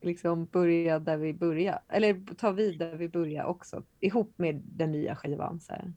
liksom 0.00 0.44
börja 0.44 0.98
där 0.98 1.16
vi 1.16 1.34
börjar. 1.34 1.80
Eller 1.88 2.34
ta 2.34 2.50
vid 2.50 2.78
där 2.78 2.96
vi 2.96 3.08
börjar 3.08 3.44
också. 3.44 3.82
Ihop 4.00 4.32
med 4.36 4.62
den 4.64 4.92
nya 4.92 5.16
skivan. 5.16 5.60
Så 5.60 5.72
här. 5.72 5.92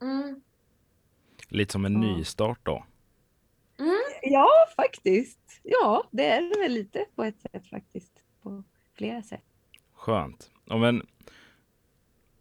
Mm. 0.00 0.40
Lite 1.48 1.72
som 1.72 1.84
en 1.84 1.92
Ja. 2.02 2.16
nystart 2.16 2.60
då. 2.62 2.84
Ja, 4.22 4.48
faktiskt. 4.76 5.60
Ja, 5.62 6.04
det 6.10 6.26
är 6.26 6.42
det 6.42 6.62
väl 6.62 6.72
lite 6.72 7.04
på 7.14 7.24
ett 7.24 7.40
sätt 7.40 7.66
faktiskt. 7.66 8.12
På 8.42 8.62
flera 8.94 9.22
sätt. 9.22 9.44
Skönt. 9.92 10.50
Ja, 10.64 10.76
men 10.78 11.06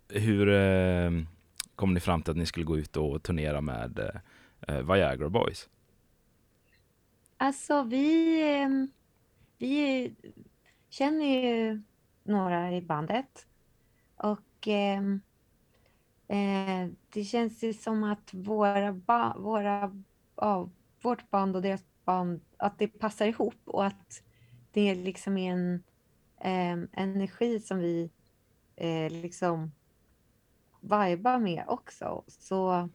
hur 0.10 0.50
eh, 0.50 1.12
kom 1.76 1.94
ni 1.94 2.00
fram 2.00 2.22
till 2.22 2.32
att 2.32 2.38
ni 2.38 2.46
skulle 2.46 2.66
gå 2.66 2.78
ut 2.78 2.98
och 2.98 3.24
turnera 3.24 3.62
med 3.62 4.22
eh, 4.68 4.82
Viagra 4.94 5.30
Boys? 5.30 5.70
Alltså 7.38 7.84
vi, 7.84 8.42
ehm, 8.42 8.92
vi 9.58 10.16
känner 10.90 11.26
ju 11.26 11.82
några 12.24 12.72
i 12.72 12.82
bandet. 12.82 13.46
Och 14.16 14.68
eh, 14.68 15.02
eh, 16.28 16.90
det 17.10 17.24
känns 17.24 17.64
ju 17.64 17.74
som 17.74 18.04
att 18.04 18.34
våra, 18.34 18.94
ba 18.94 19.38
våra 19.38 20.04
ja, 20.36 20.70
vårt 21.02 21.30
band 21.30 21.56
och 21.56 21.62
deras 21.62 21.86
band, 22.06 22.42
att 22.58 22.80
det 22.80 22.88
passar 22.88 23.26
ihop 23.26 23.62
och 23.66 23.86
att 23.86 24.24
det 24.72 24.96
liksom 24.96 25.38
är 25.38 25.52
en 25.52 25.84
eh, 26.42 26.90
energi 27.02 27.60
som 27.60 27.78
vi 27.80 28.12
eh, 28.76 29.12
liksom 29.12 29.72
vibar 30.82 31.40
med 31.40 31.64
också. 31.68 32.24
Så 32.28 32.90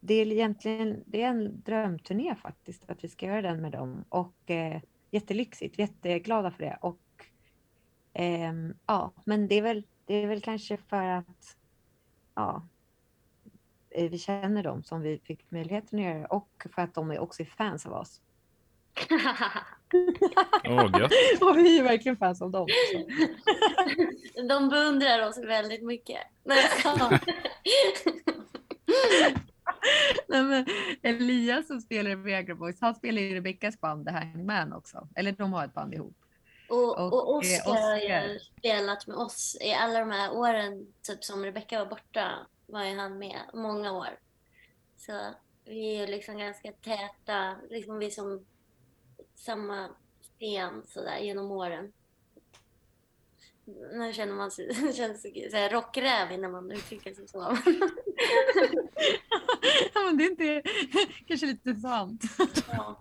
det 0.00 0.14
är 0.14 0.32
egentligen 0.32 1.02
det 1.06 1.22
är 1.22 1.28
en 1.28 1.62
drömturné 1.62 2.34
faktiskt, 2.34 2.90
att 2.90 3.04
vi 3.04 3.08
ska 3.08 3.26
göra 3.26 3.42
den 3.42 3.62
med 3.62 3.72
dem. 3.72 4.04
Och 4.08 4.50
eh, 4.50 4.80
jättelyxigt, 5.10 5.78
jätteglada 5.78 6.50
för 6.50 6.62
det. 6.62 6.78
Och 6.80 7.00
eh, 8.12 8.52
ja, 8.86 9.12
men 9.24 9.48
det 9.48 9.54
är, 9.54 9.62
väl, 9.62 9.84
det 10.06 10.14
är 10.14 10.26
väl 10.26 10.40
kanske 10.40 10.76
för 10.76 11.04
att 11.04 11.56
ja, 12.34 12.68
eh, 13.90 14.10
vi 14.10 14.18
känner 14.18 14.62
dem 14.62 14.82
som 14.82 15.00
vi 15.00 15.18
fick 15.18 15.50
möjligheten 15.50 15.98
att 15.98 16.04
göra 16.04 16.26
och 16.26 16.66
för 16.74 16.82
att 16.82 16.94
de 16.94 17.10
är 17.10 17.18
också 17.18 17.42
är 17.42 17.46
fans 17.46 17.86
av 17.86 17.92
oss. 17.92 18.20
Åh, 20.64 21.00
gött. 21.00 21.12
och 21.40 21.56
vi 21.56 21.78
är 21.78 21.82
verkligen 21.82 22.16
fans 22.16 22.42
av 22.42 22.50
dem. 22.50 22.68
De 24.48 24.68
beundrar 24.68 25.28
oss 25.28 25.38
väldigt 25.38 25.84
mycket. 25.84 26.20
Nej, 30.28 30.42
men 30.42 30.66
Elias 31.02 31.66
som 31.66 31.80
spelar 31.80 32.10
i 32.10 32.14
Viagra 32.14 32.54
Boys, 32.54 32.80
han 32.80 32.94
spelar 32.94 33.22
i 33.22 33.34
Rebeckas 33.34 33.80
band 33.80 34.06
The 34.06 34.12
Hangman 34.12 34.72
också. 34.72 35.08
Eller 35.16 35.32
de 35.32 35.52
har 35.52 35.64
ett 35.64 35.74
band 35.74 35.94
ihop. 35.94 36.16
Och, 36.68 36.98
Och, 36.98 37.36
och 37.36 37.44
eh, 37.44 37.68
Oscar 37.68 37.90
har 37.90 37.96
ju 37.96 38.38
spelat 38.38 39.06
med 39.06 39.16
oss 39.16 39.56
i 39.60 39.72
alla 39.72 40.00
de 40.00 40.10
här 40.10 40.32
åren, 40.32 40.92
typ 41.02 41.24
som 41.24 41.44
Rebecca 41.44 41.78
var 41.78 41.86
borta, 41.86 42.46
var 42.66 42.84
ju 42.84 42.96
han 42.96 43.18
med 43.18 43.40
många 43.54 43.92
år. 43.92 44.18
Så 44.96 45.12
vi 45.64 45.96
är 45.96 46.00
ju 46.00 46.06
liksom 46.06 46.38
ganska 46.38 46.72
täta, 46.72 47.56
liksom 47.70 47.98
vi 47.98 48.10
som 48.10 48.46
samma 49.34 49.88
scen 50.20 50.82
sådär 50.86 51.18
genom 51.18 51.50
åren. 51.50 51.92
Nu 53.92 54.12
känner 54.12 54.34
man 54.34 54.50
sig, 54.50 54.92
känns 54.96 55.22
sig 55.22 55.48
så 55.50 55.56
här 55.56 55.70
rockräv 55.70 56.38
när 56.40 56.48
man 56.48 56.70
uttrycker 56.70 57.14
sig 57.14 57.28
så. 57.28 57.38
ja, 59.94 60.00
men 60.06 60.16
det 60.16 60.24
är 60.24 60.30
inte 60.30 60.62
kanske 61.26 61.46
lite 61.46 61.74
sant. 61.74 62.22
Ja. 62.72 63.00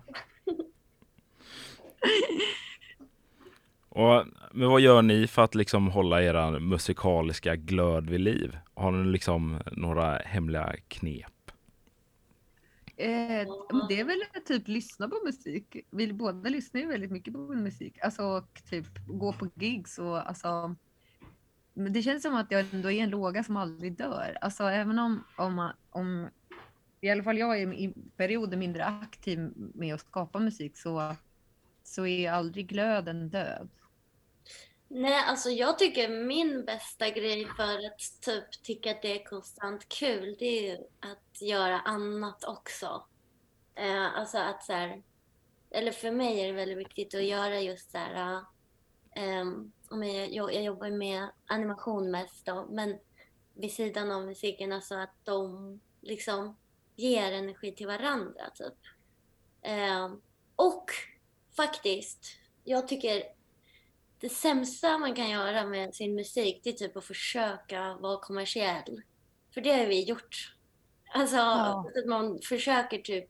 Och, 3.89 4.25
men 4.51 4.69
vad 4.69 4.81
gör 4.81 5.01
ni 5.01 5.27
för 5.27 5.43
att 5.43 5.55
liksom 5.55 5.87
hålla 5.87 6.23
era 6.23 6.59
musikaliska 6.59 7.55
glöd 7.55 8.09
vid 8.09 8.19
liv? 8.19 8.57
Har 8.73 8.91
ni 8.91 9.11
liksom 9.11 9.59
några 9.71 10.17
hemliga 10.17 10.75
knep? 10.87 11.36
Eh, 12.99 13.47
det 13.89 13.99
är 13.99 14.03
väl 14.03 14.21
typ 14.45 14.67
lyssna 14.67 15.07
på 15.07 15.21
musik. 15.25 15.77
Vi 15.91 16.13
båda 16.13 16.49
lyssnar 16.49 16.81
ju 16.81 16.87
väldigt 16.87 17.11
mycket 17.11 17.33
på 17.33 17.39
musik. 17.39 17.97
Alltså 18.01 18.23
och 18.23 18.61
typ 18.69 18.87
gå 19.07 19.33
på 19.33 19.47
gigs 19.55 19.99
och 19.99 20.29
alltså. 20.29 20.75
Men 21.73 21.93
det 21.93 22.01
känns 22.01 22.23
som 22.23 22.35
att 22.35 22.51
jag 22.51 22.65
ändå 22.73 22.91
är 22.91 23.03
en 23.03 23.09
låga 23.09 23.43
som 23.43 23.57
aldrig 23.57 23.97
dör. 23.97 24.37
Alltså 24.41 24.63
även 24.63 24.99
om, 24.99 25.23
om, 25.35 25.71
om 25.89 26.27
i 27.01 27.09
alla 27.09 27.23
fall 27.23 27.37
jag 27.37 27.61
är 27.61 27.73
i 27.73 27.93
perioder 28.15 28.57
mindre 28.57 28.85
aktiv 28.85 29.51
med 29.55 29.93
att 29.93 30.01
skapa 30.01 30.39
musik 30.39 30.77
så, 30.77 31.15
så 31.83 32.05
är 32.05 32.31
aldrig 32.31 32.67
glöden 32.67 33.29
död. 33.29 33.69
Nej, 34.89 35.23
alltså 35.25 35.49
jag 35.49 35.79
tycker 35.79 36.09
min 36.09 36.65
bästa 36.65 37.09
grej 37.09 37.45
för 37.45 37.85
att 37.85 38.21
typ 38.21 38.63
tycka 38.63 38.91
att 38.91 39.01
det 39.01 39.21
är 39.21 39.25
konstant 39.25 39.89
kul, 39.89 40.35
det 40.39 40.45
är 40.45 40.71
ju 40.71 40.77
att 40.99 41.41
göra 41.41 41.79
annat 41.79 42.43
också. 42.43 43.05
Eh, 43.75 44.17
alltså 44.17 44.37
att 44.37 44.63
så 44.63 44.73
här, 44.73 45.03
eller 45.69 45.91
för 45.91 46.11
mig 46.11 46.39
är 46.39 46.47
det 46.47 46.53
väldigt 46.53 46.77
viktigt 46.77 47.15
att 47.15 47.23
göra 47.23 47.59
just 47.59 47.91
så 47.91 47.97
här, 47.97 48.43
ehm, 49.15 49.71
om 49.89 50.03
jag, 50.03 50.33
jag, 50.33 50.53
jag 50.53 50.63
jobbar 50.63 50.89
med 50.89 51.29
animation 51.45 52.11
mest 52.11 52.45
då, 52.45 52.67
men 52.69 52.99
vid 53.53 53.71
sidan 53.71 54.11
av 54.11 54.25
musiken, 54.25 54.71
alltså 54.71 54.95
att 54.95 55.15
de 55.23 55.79
liksom 56.01 56.57
ger 56.95 57.31
energi 57.31 57.71
till 57.71 57.87
varandra 57.87 58.49
typ. 58.55 58.77
Eh, 59.61 60.13
och 60.55 60.85
faktiskt, 61.55 62.25
jag 62.63 62.87
tycker 62.87 63.36
det 64.19 64.29
sämsta 64.29 64.97
man 64.97 65.15
kan 65.15 65.29
göra 65.29 65.65
med 65.65 65.95
sin 65.95 66.15
musik, 66.15 66.61
det 66.63 66.69
är 66.69 66.73
typ 66.73 66.97
att 66.97 67.05
försöka 67.05 67.97
vara 67.97 68.19
kommersiell. 68.19 69.01
För 69.53 69.61
det 69.61 69.71
har 69.73 69.85
vi 69.85 70.03
gjort. 70.03 70.55
Alltså, 71.13 71.35
Ja. 71.35 71.91
att 71.97 72.05
man 72.09 72.39
försöker 72.41 72.97
typ 72.97 73.29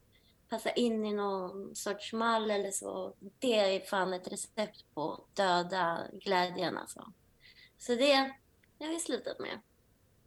passa 0.49 0.71
in 0.71 1.05
i 1.05 1.13
någon 1.13 1.75
sorts 1.75 2.13
mall 2.13 2.51
eller 2.51 2.71
så. 2.71 3.15
Det 3.39 3.55
är 3.55 3.79
fan 3.79 4.13
ett 4.13 4.31
recept 4.31 4.85
på 4.93 5.13
att 5.13 5.35
döda 5.35 6.07
glädjen 6.13 6.77
alltså. 6.77 7.13
Så 7.77 7.95
det 7.95 8.33
det 8.77 8.85
har 8.85 8.91
vi 8.91 8.99
slutat 8.99 9.39
med. 9.39 9.59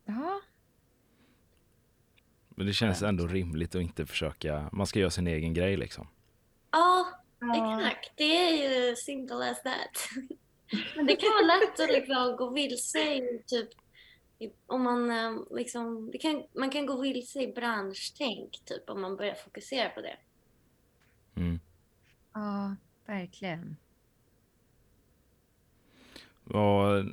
Ja, 0.05 0.40
Men 2.49 2.66
det 2.66 2.73
känns 2.73 3.03
ändå 3.03 3.27
rimligt 3.27 3.75
att 3.75 3.83
inte 3.83 4.07
försöka, 4.07 4.68
man 4.73 4.87
ska 4.87 4.99
göra 4.99 5.11
sin 5.11 5.27
egen 5.27 5.55
grej 5.55 5.77
liksom. 5.77 6.09
Ja, 6.70 7.07
ja. 7.40 7.79
exakt. 7.79 8.12
Det 8.16 8.25
är 8.25 8.88
ju 8.88 8.96
simple 8.96 9.51
as 9.51 9.62
that. 9.62 10.09
Men 10.97 11.07
det 11.07 11.17
kan 11.17 11.31
vara 11.31 11.59
lätt 11.59 11.81
att 11.81 11.93
liksom 11.93 12.37
gå 12.37 12.51
vilse 12.51 13.15
i 13.15 13.43
typ 13.47 13.69
om 14.67 14.83
man 14.83 15.11
eh, 15.11 15.33
liksom, 15.51 16.11
det 16.11 16.19
kan, 16.19 16.43
man 16.53 16.71
kan 16.71 16.87
gå 16.87 17.01
vilse 17.01 17.43
i 17.43 17.53
branschtänk 17.53 18.61
typ 18.65 18.91
om 18.91 19.01
man 19.01 19.17
börjar 19.17 19.35
fokusera 19.35 19.89
på 19.89 20.01
det. 20.01 20.17
Mm. 21.37 21.61
ja 22.35 22.77
verkligen. 23.07 23.77
Vad, 26.45 27.07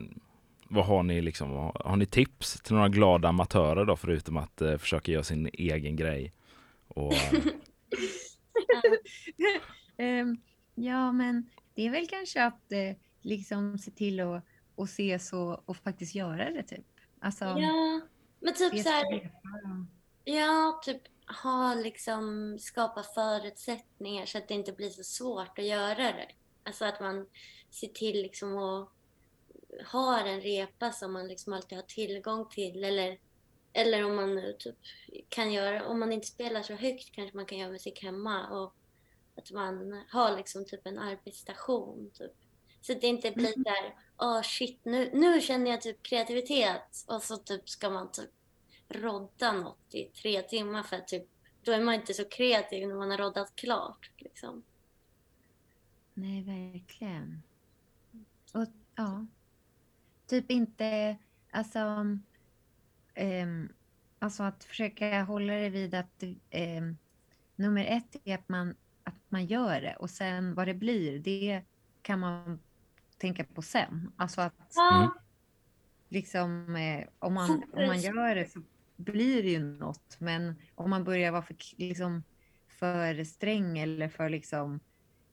vad 0.64 0.86
har 0.86 1.04
ni 1.04 1.22
liksom, 1.22 1.72
har 1.76 1.96
ni 1.96 2.06
tips 2.06 2.62
till 2.62 2.76
några 2.76 2.90
glada 2.90 3.30
amatörer 3.30 3.86
då 3.86 3.96
förutom 3.96 4.38
att 4.38 4.62
eh, 4.62 4.78
försöka 4.78 5.12
göra 5.12 5.24
sin 5.24 5.50
egen 5.54 5.96
grej? 5.96 6.34
Och, 6.88 7.14
eh, 7.14 7.34
Ehm, 9.98 10.38
ja, 10.76 11.12
men 11.12 11.50
det 11.74 11.86
är 11.86 11.90
väl 11.90 12.08
kanske 12.08 12.44
att 12.44 12.72
eh, 12.72 12.96
liksom 13.28 13.78
se 13.78 13.92
till 13.92 14.20
att 14.20 14.44
och 14.76 14.90
se 14.90 15.20
så 15.20 15.62
och 15.66 15.78
faktiskt 15.78 16.16
göra 16.16 16.52
det 16.52 16.64
typ. 16.64 16.86
Alltså, 17.20 17.46
Ja, 17.46 18.02
men 18.40 18.54
typ 18.54 18.84
så 18.84 18.90
här, 18.90 19.32
ja, 20.24 20.82
typ 20.86 21.02
ha 21.44 21.74
liksom 21.74 22.58
skapa 22.60 23.04
förutsättningar 23.04 24.26
så 24.26 24.38
att 24.38 24.48
det 24.48 24.54
inte 24.54 24.72
blir 24.72 24.90
så 24.90 25.04
svårt 25.04 25.60
att 25.60 25.66
göra 25.66 25.96
det. 25.96 26.28
Alltså 26.64 26.86
att 26.86 27.00
man 27.00 27.28
ser 27.72 27.88
till 27.88 28.22
liksom 28.22 28.58
att 28.58 28.90
ha 29.92 30.20
en 30.20 30.42
repa 30.42 30.92
som 30.92 31.14
man 31.14 31.28
liksom 31.28 31.54
alltid 31.54 31.78
har 31.78 31.84
tillgång 31.84 32.50
till 32.50 32.84
eller 32.84 33.18
eller 33.74 34.06
om 34.06 34.16
man 34.16 34.36
nu 34.36 34.56
typ 34.60 34.76
kan 35.30 35.52
göra, 35.52 35.88
om 35.88 36.00
man 36.00 36.12
inte 36.12 36.28
spelar 36.28 36.64
så 36.64 36.74
högt 36.74 37.12
kanske 37.12 37.38
man 37.38 37.46
kan 37.46 37.58
göra 37.58 37.72
musik 37.72 38.04
hemma 38.04 38.50
och 38.50 38.76
att 39.36 39.52
man 39.52 40.04
har 40.10 40.38
liksom 40.38 40.66
typ 40.66 40.88
en 40.88 41.00
arbetsstation 41.00 42.12
typ. 42.14 42.32
Så 42.88 42.94
att 42.94 43.02
det 43.02 43.08
inte 43.08 43.32
blir 43.32 43.54
Mm. 43.54 43.64
där, 43.64 43.96
åh 44.18 44.42
shit 44.42 44.80
nu, 44.86 45.12
nu 45.14 45.42
känner 45.42 45.72
jag 45.72 45.82
typ 45.82 46.04
kreativitet 46.04 47.06
och 47.08 47.24
så 47.24 47.38
typ 47.38 47.70
ska 47.70 47.90
man 47.90 48.12
typ 48.12 48.32
rodda 48.90 49.52
något 49.52 49.96
i 49.96 50.04
tre 50.06 50.42
timmar 50.42 50.84
för 50.84 50.96
att 50.96 51.08
typ 51.08 51.28
då 51.64 51.72
är 51.72 51.82
man 51.82 51.96
inte 51.96 52.14
så 52.14 52.26
kreativ 52.30 52.88
när 52.88 52.96
man 52.96 53.12
har 53.12 53.18
roddat 53.18 53.56
klart 53.56 54.12
liksom. 54.18 54.66
Nej, 56.14 56.44
verkligen. 56.44 57.44
Och 58.54 58.68
ja, 58.96 59.28
typ 60.28 60.52
inte, 60.52 61.18
alltså, 61.52 61.80
ehm, 63.16 63.74
alltså 64.20 64.44
att 64.44 64.64
försöka 64.64 65.24
hålla 65.24 65.54
det 65.54 65.70
vid 65.70 65.96
att 65.96 66.24
ehm, 66.50 66.98
nummer 67.56 67.86
ett 67.86 68.16
är 68.24 68.36
att 68.36 68.50
man, 68.50 68.76
att 69.04 69.22
man 69.30 69.46
gör 69.46 69.82
det 69.82 69.96
och 69.96 70.10
sen 70.10 70.56
vad 70.56 70.68
det 70.68 70.74
blir, 70.74 71.20
det 71.20 71.64
kan 72.02 72.20
man 72.20 72.60
tänka 73.18 73.44
på 73.44 73.62
sen. 73.62 74.12
Alltså 74.18 74.42
att 74.42 74.54
Ja, 74.76 75.16
liksom, 76.10 76.76
eh, 76.76 77.08
om, 77.20 77.34
man, 77.34 77.64
om 77.74 77.88
man 77.88 78.00
gör 78.00 78.36
det 78.36 78.46
så 78.52 78.62
blir 78.96 79.44
det 79.44 79.50
ju 79.50 79.60
något. 79.60 80.16
Men 80.20 80.56
om 80.76 80.90
man 80.90 81.04
börjar 81.04 81.32
vara 81.32 81.42
för, 81.42 81.56
liksom, 81.78 82.24
för 82.68 83.24
sträng 83.24 83.80
eller 83.80 84.10
för, 84.10 84.30
liksom, 84.30 84.80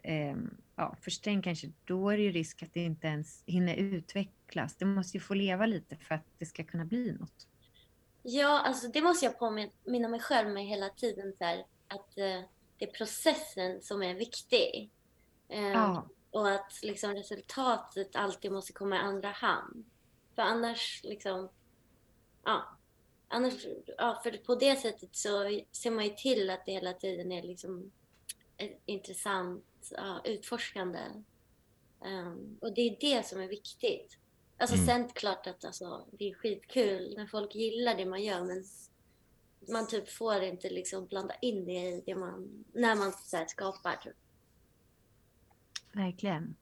ehm, 0.02 0.56
ja, 0.76 0.96
för 1.00 1.10
sträng 1.10 1.42
kanske, 1.42 1.72
då 1.84 2.10
är 2.10 2.16
det 2.16 2.22
ju 2.22 2.32
risk 2.32 2.62
att 2.62 2.74
det 2.74 2.84
inte 2.84 3.06
ens 3.06 3.42
hinner 3.46 3.74
utvecklas. 3.76 4.76
Det 4.76 4.84
måste 4.84 5.16
ju 5.16 5.20
få 5.20 5.34
leva 5.34 5.66
lite 5.66 5.96
för 5.96 6.14
att 6.14 6.24
det 6.38 6.46
ska 6.46 6.64
kunna 6.64 6.84
bli 6.84 7.12
något. 7.12 7.48
Ja, 8.22 8.60
alltså 8.60 8.88
det 8.88 9.02
måste 9.02 9.24
jag 9.26 9.38
påminna 9.38 10.08
mig 10.08 10.20
själv 10.20 10.48
med 10.50 10.66
hela 10.66 10.88
tiden 10.88 11.32
så 11.38 11.44
här, 11.44 11.58
att 11.88 12.18
eh, 12.18 12.40
det 12.78 12.84
är 12.88 12.92
processen 12.92 13.82
som 13.82 14.02
är 14.02 14.14
viktig. 14.14 14.90
Eh, 15.48 15.68
Ja, 15.68 16.08
och 16.34 16.50
att 16.50 16.82
liksom 16.82 17.14
resultatet 17.14 18.16
alltid 18.16 18.52
måste 18.52 18.72
komma 18.72 18.96
i 18.96 18.98
andra 18.98 19.28
hand. 19.28 19.84
För 20.34 20.42
annars 20.42 21.00
liksom, 21.04 21.48
ja, 22.44 22.78
annars, 23.28 23.66
ja, 23.98 24.20
för 24.22 24.30
på 24.30 24.54
det 24.54 24.76
sättet 24.76 25.16
så 25.16 25.60
ser 25.72 25.90
man 25.90 26.04
ju 26.04 26.10
till 26.10 26.50
att 26.50 26.66
det 26.66 26.72
hela 26.72 26.92
tiden 26.92 27.32
är 27.32 27.42
liksom 27.42 27.92
intressant, 28.86 29.64
ja, 29.90 30.20
utforskande. 30.24 31.00
Um, 32.00 32.58
och 32.60 32.74
det 32.74 32.80
är 32.80 32.96
det 33.00 33.26
som 33.26 33.40
är 33.40 33.48
viktigt. 33.48 34.18
Alltså 34.58 34.76
Mm. 34.76 34.86
sen 34.86 35.08
klart 35.08 35.46
att 35.46 35.64
alltså, 35.64 36.06
det 36.12 36.30
är 36.30 36.34
skitkul 36.34 37.14
när 37.16 37.26
folk 37.26 37.54
gillar 37.54 37.94
det 37.94 38.06
man 38.06 38.22
gör 38.22 38.44
men 38.44 38.64
man 39.68 39.88
typ 39.88 40.10
får 40.10 40.42
inte 40.42 40.70
liksom 40.70 41.06
blanda 41.06 41.34
in 41.40 41.64
det 41.64 41.72
i 41.72 42.02
det 42.06 42.14
man, 42.14 42.64
när 42.72 42.94
man 42.94 43.12
så 43.12 43.36
här, 43.36 43.46
skapar. 43.46 43.96
Typ. 43.96 44.16
Verkligen. 45.94 46.54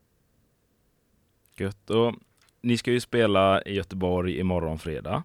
Gött. 1.57 1.91
Och 1.91 2.15
ni 2.61 2.79
ska 2.79 2.91
ju 2.91 3.01
spela 3.01 3.63
i 3.63 3.75
Göteborg 3.75 4.39
imorgon 4.39 4.79
fredag. 4.79 5.23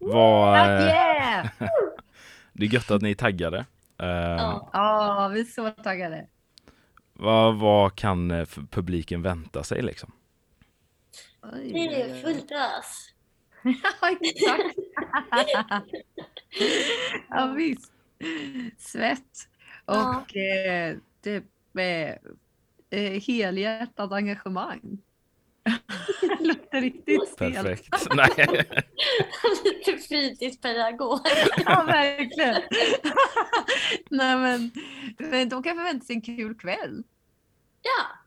Eh, 0.00 0.08
yeah! 0.10 1.46
det 2.52 2.64
är 2.66 2.74
gött 2.74 2.90
att 2.90 3.02
ni 3.02 3.10
är 3.10 3.14
taggade. 3.14 3.58
Eh, 3.98 4.06
Ja. 4.08 4.70
Ja, 4.72 5.30
vi 5.34 5.40
är 5.40 5.44
så 5.44 5.70
taggade. 5.70 6.26
vad, 7.12 7.58
vad 7.58 7.94
kan 7.96 8.30
eh, 8.30 8.46
publiken 8.70 9.22
vänta 9.22 9.62
sig 9.64 9.82
liksom? 9.82 10.12
Oj, 11.42 11.72
Det 11.72 12.02
är 12.02 12.22
fullt 12.22 12.50
ös. 12.50 13.08
Ja, 14.00 14.10
exakt. 14.20 14.76
ja, 17.28 17.46
visst. 17.56 17.92
Svett 18.78 19.48
Ja. 19.86 20.18
och 20.18 20.36
eh, 20.36 20.96
typ 21.22 21.44
eh, 21.78 22.14
eh, 22.90 23.20
helhjärtat 23.20 24.12
engagemang. 24.12 24.98
Låter 26.40 26.80
riktigt 26.80 27.28
stelt. 27.28 27.54
Perfekt. 27.54 28.06
Nej. 28.14 28.28
Lite 29.64 29.98
fritidspedagog. 29.98 31.20
Ja, 31.64 31.84
verkligen. 31.86 32.62
Nej, 34.10 34.36
men, 34.36 34.70
men 35.18 35.48
de 35.48 35.62
kan 35.62 35.76
förvänta 35.76 36.06
sig 36.06 36.16
en 36.16 36.22
kul 36.22 36.54
kväll. 36.54 37.02
Ja, 37.82 38.18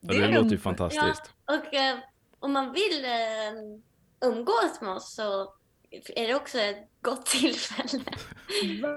Ja, 0.00 0.14
det 0.14 0.34
låter 0.34 0.50
ju 0.50 0.58
fantastiskt. 0.58 1.34
och 1.46 1.74
eh, 1.74 1.98
om 2.38 2.52
man 2.52 2.72
vill 2.72 3.04
eh, 3.04 4.30
umgås 4.30 4.80
med 4.80 4.90
oss 4.90 5.14
så 5.14 5.54
är 6.16 6.28
det 6.28 6.34
också 6.34 6.58
ett 6.58 6.88
gott 7.02 7.26
tillfälle. 7.26 8.04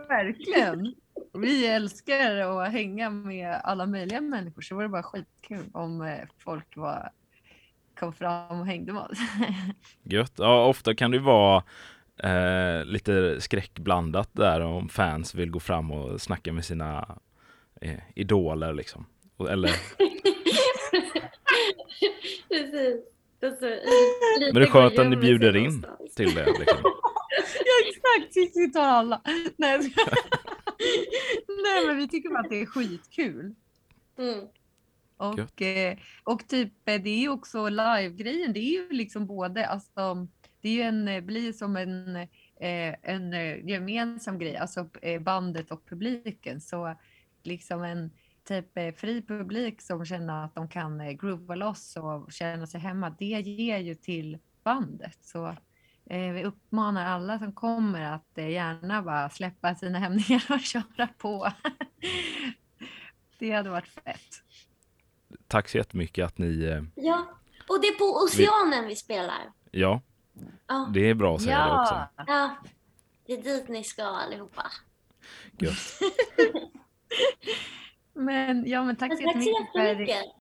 Verkligen. 0.07 0.95
Vi 1.41 1.67
älskar 1.67 2.35
att 2.35 2.71
hänga 2.71 3.09
med 3.09 3.61
alla 3.63 3.85
möjliga 3.85 4.21
människor 4.21 4.61
så 4.61 4.73
det 4.73 4.75
vore 4.75 4.89
bara 4.89 5.03
skitkul 5.03 5.65
om 5.73 6.01
eh, 6.01 6.27
folk 6.37 6.77
var, 6.77 7.09
kom 7.99 8.13
fram 8.13 8.59
och 8.59 8.65
hängde 8.65 8.93
med 8.93 9.01
oss. 9.03 9.17
Gött. 10.03 10.33
Ja, 10.37 10.65
ofta 10.65 10.95
kan 10.95 11.11
det 11.11 11.17
ju 11.17 11.23
vara 11.23 11.63
eh, 12.23 12.85
lite 12.85 13.41
skräckblandat 13.41 14.29
där 14.33 14.61
om 14.61 14.89
fans 14.89 15.35
vill 15.35 15.51
gå 15.51 15.59
fram 15.59 15.91
och 15.91 16.21
snacka 16.21 16.53
med 16.53 16.65
sina 16.65 17.17
eh, 17.81 17.99
idoler 18.15 18.73
liksom. 18.73 19.05
Eller, 19.49 19.71
Precis. 22.49 23.03
Alltså, 23.43 23.65
men 24.39 24.53
det 24.53 24.61
är 24.61 24.65
skönt 24.65 24.99
att 24.99 25.09
ni 25.09 25.15
bjuder 25.15 25.55
in 25.55 25.85
till 26.15 26.35
det. 26.35 26.45
Liksom. 26.45 26.79
ja 27.65 27.87
exakt, 27.87 28.55
vi 28.55 28.71
tar 28.71 28.87
alla. 28.87 29.21
Nej. 29.57 29.93
Nej 31.63 31.87
men 31.87 31.97
vi 31.97 32.07
tycker 32.07 32.29
bara 32.29 32.39
att 32.39 32.49
det 32.49 32.61
är 32.61 32.65
skitkul. 32.65 33.55
Mm. 34.17 34.47
Och, 35.17 35.61
eh, 35.61 35.97
och 36.23 36.47
typ 36.47 36.73
eh, 36.89 37.01
det 37.01 37.09
är 37.09 37.19
ju 37.19 37.29
också 37.29 37.69
live-grejen, 37.69 38.53
det 38.53 38.59
är 38.59 38.71
ju 38.71 38.89
liksom 38.89 39.27
både, 39.27 39.67
alltså 39.67 40.27
det 40.61 40.69
är 40.69 40.73
ju 40.73 40.81
en, 40.81 41.07
eh, 41.07 41.21
blir 41.21 41.53
som 41.53 41.77
en, 41.77 42.27
en 43.01 43.31
gemensam 43.67 44.39
grej, 44.39 44.57
alltså 44.57 44.89
bandet 45.21 45.71
och 45.71 45.85
publiken. 45.85 46.61
Så 46.61 46.95
liksom 47.43 47.83
en 47.83 48.11
typ 48.43 48.99
fri 48.99 49.21
publik 49.27 49.81
som 49.81 50.05
känner 50.05 50.45
att 50.45 50.55
de 50.55 50.69
kan 50.69 51.17
groova 51.17 51.55
loss 51.55 51.97
och 51.97 52.31
känna 52.31 52.67
sig 52.67 52.79
hemma, 52.79 53.15
det 53.19 53.25
ger 53.25 53.77
ju 53.77 53.95
till 53.95 54.37
bandet. 54.63 55.17
Så 55.21 55.55
vi 56.09 56.43
uppmanar 56.43 57.05
alla 57.05 57.39
som 57.39 57.53
kommer 57.53 58.01
att 58.01 58.37
eh, 58.37 58.49
gärna 58.49 59.01
bara 59.01 59.29
släppa 59.29 59.75
sina 59.75 59.99
hämningar 60.03 60.43
och 60.49 60.59
köra 60.61 61.07
på. 61.17 61.51
det 63.39 63.51
hade 63.51 63.69
varit 63.69 63.87
fett. 63.87 64.43
Tack 65.47 65.69
så 65.69 65.77
jättemycket 65.77 66.25
att 66.25 66.37
ni, 66.37 66.63
eh, 66.63 66.83
Ja, 67.05 67.27
och 67.69 67.81
det 67.81 67.87
är 67.87 67.95
på 67.95 68.05
Oceanen 68.05 68.87
vi 68.87 68.95
spelar. 68.95 69.51
ja, 69.71 70.01
Ja, 70.67 70.89
det 70.93 71.09
är 71.09 71.13
bra 71.13 71.35
att 71.35 71.41
säga 71.41 71.65
det 71.65 71.81
också. 71.81 72.07
ja. 72.27 72.55
Det 73.25 73.33
är 73.33 73.41
dit 73.43 73.67
ni 73.67 73.83
ska 73.83 74.03
allihopa. 74.03 74.63
Gött. 75.59 75.99
Men, 78.13 78.63
ja, 78.69 78.83
men 78.83 78.95
tack 78.95 79.09
Men 79.09 79.17
så 79.17 79.23
tack 79.23 79.33
så 79.43 79.49
jättemycket 79.49 79.71
för 79.71 79.83
jättemycket. 79.83 80.35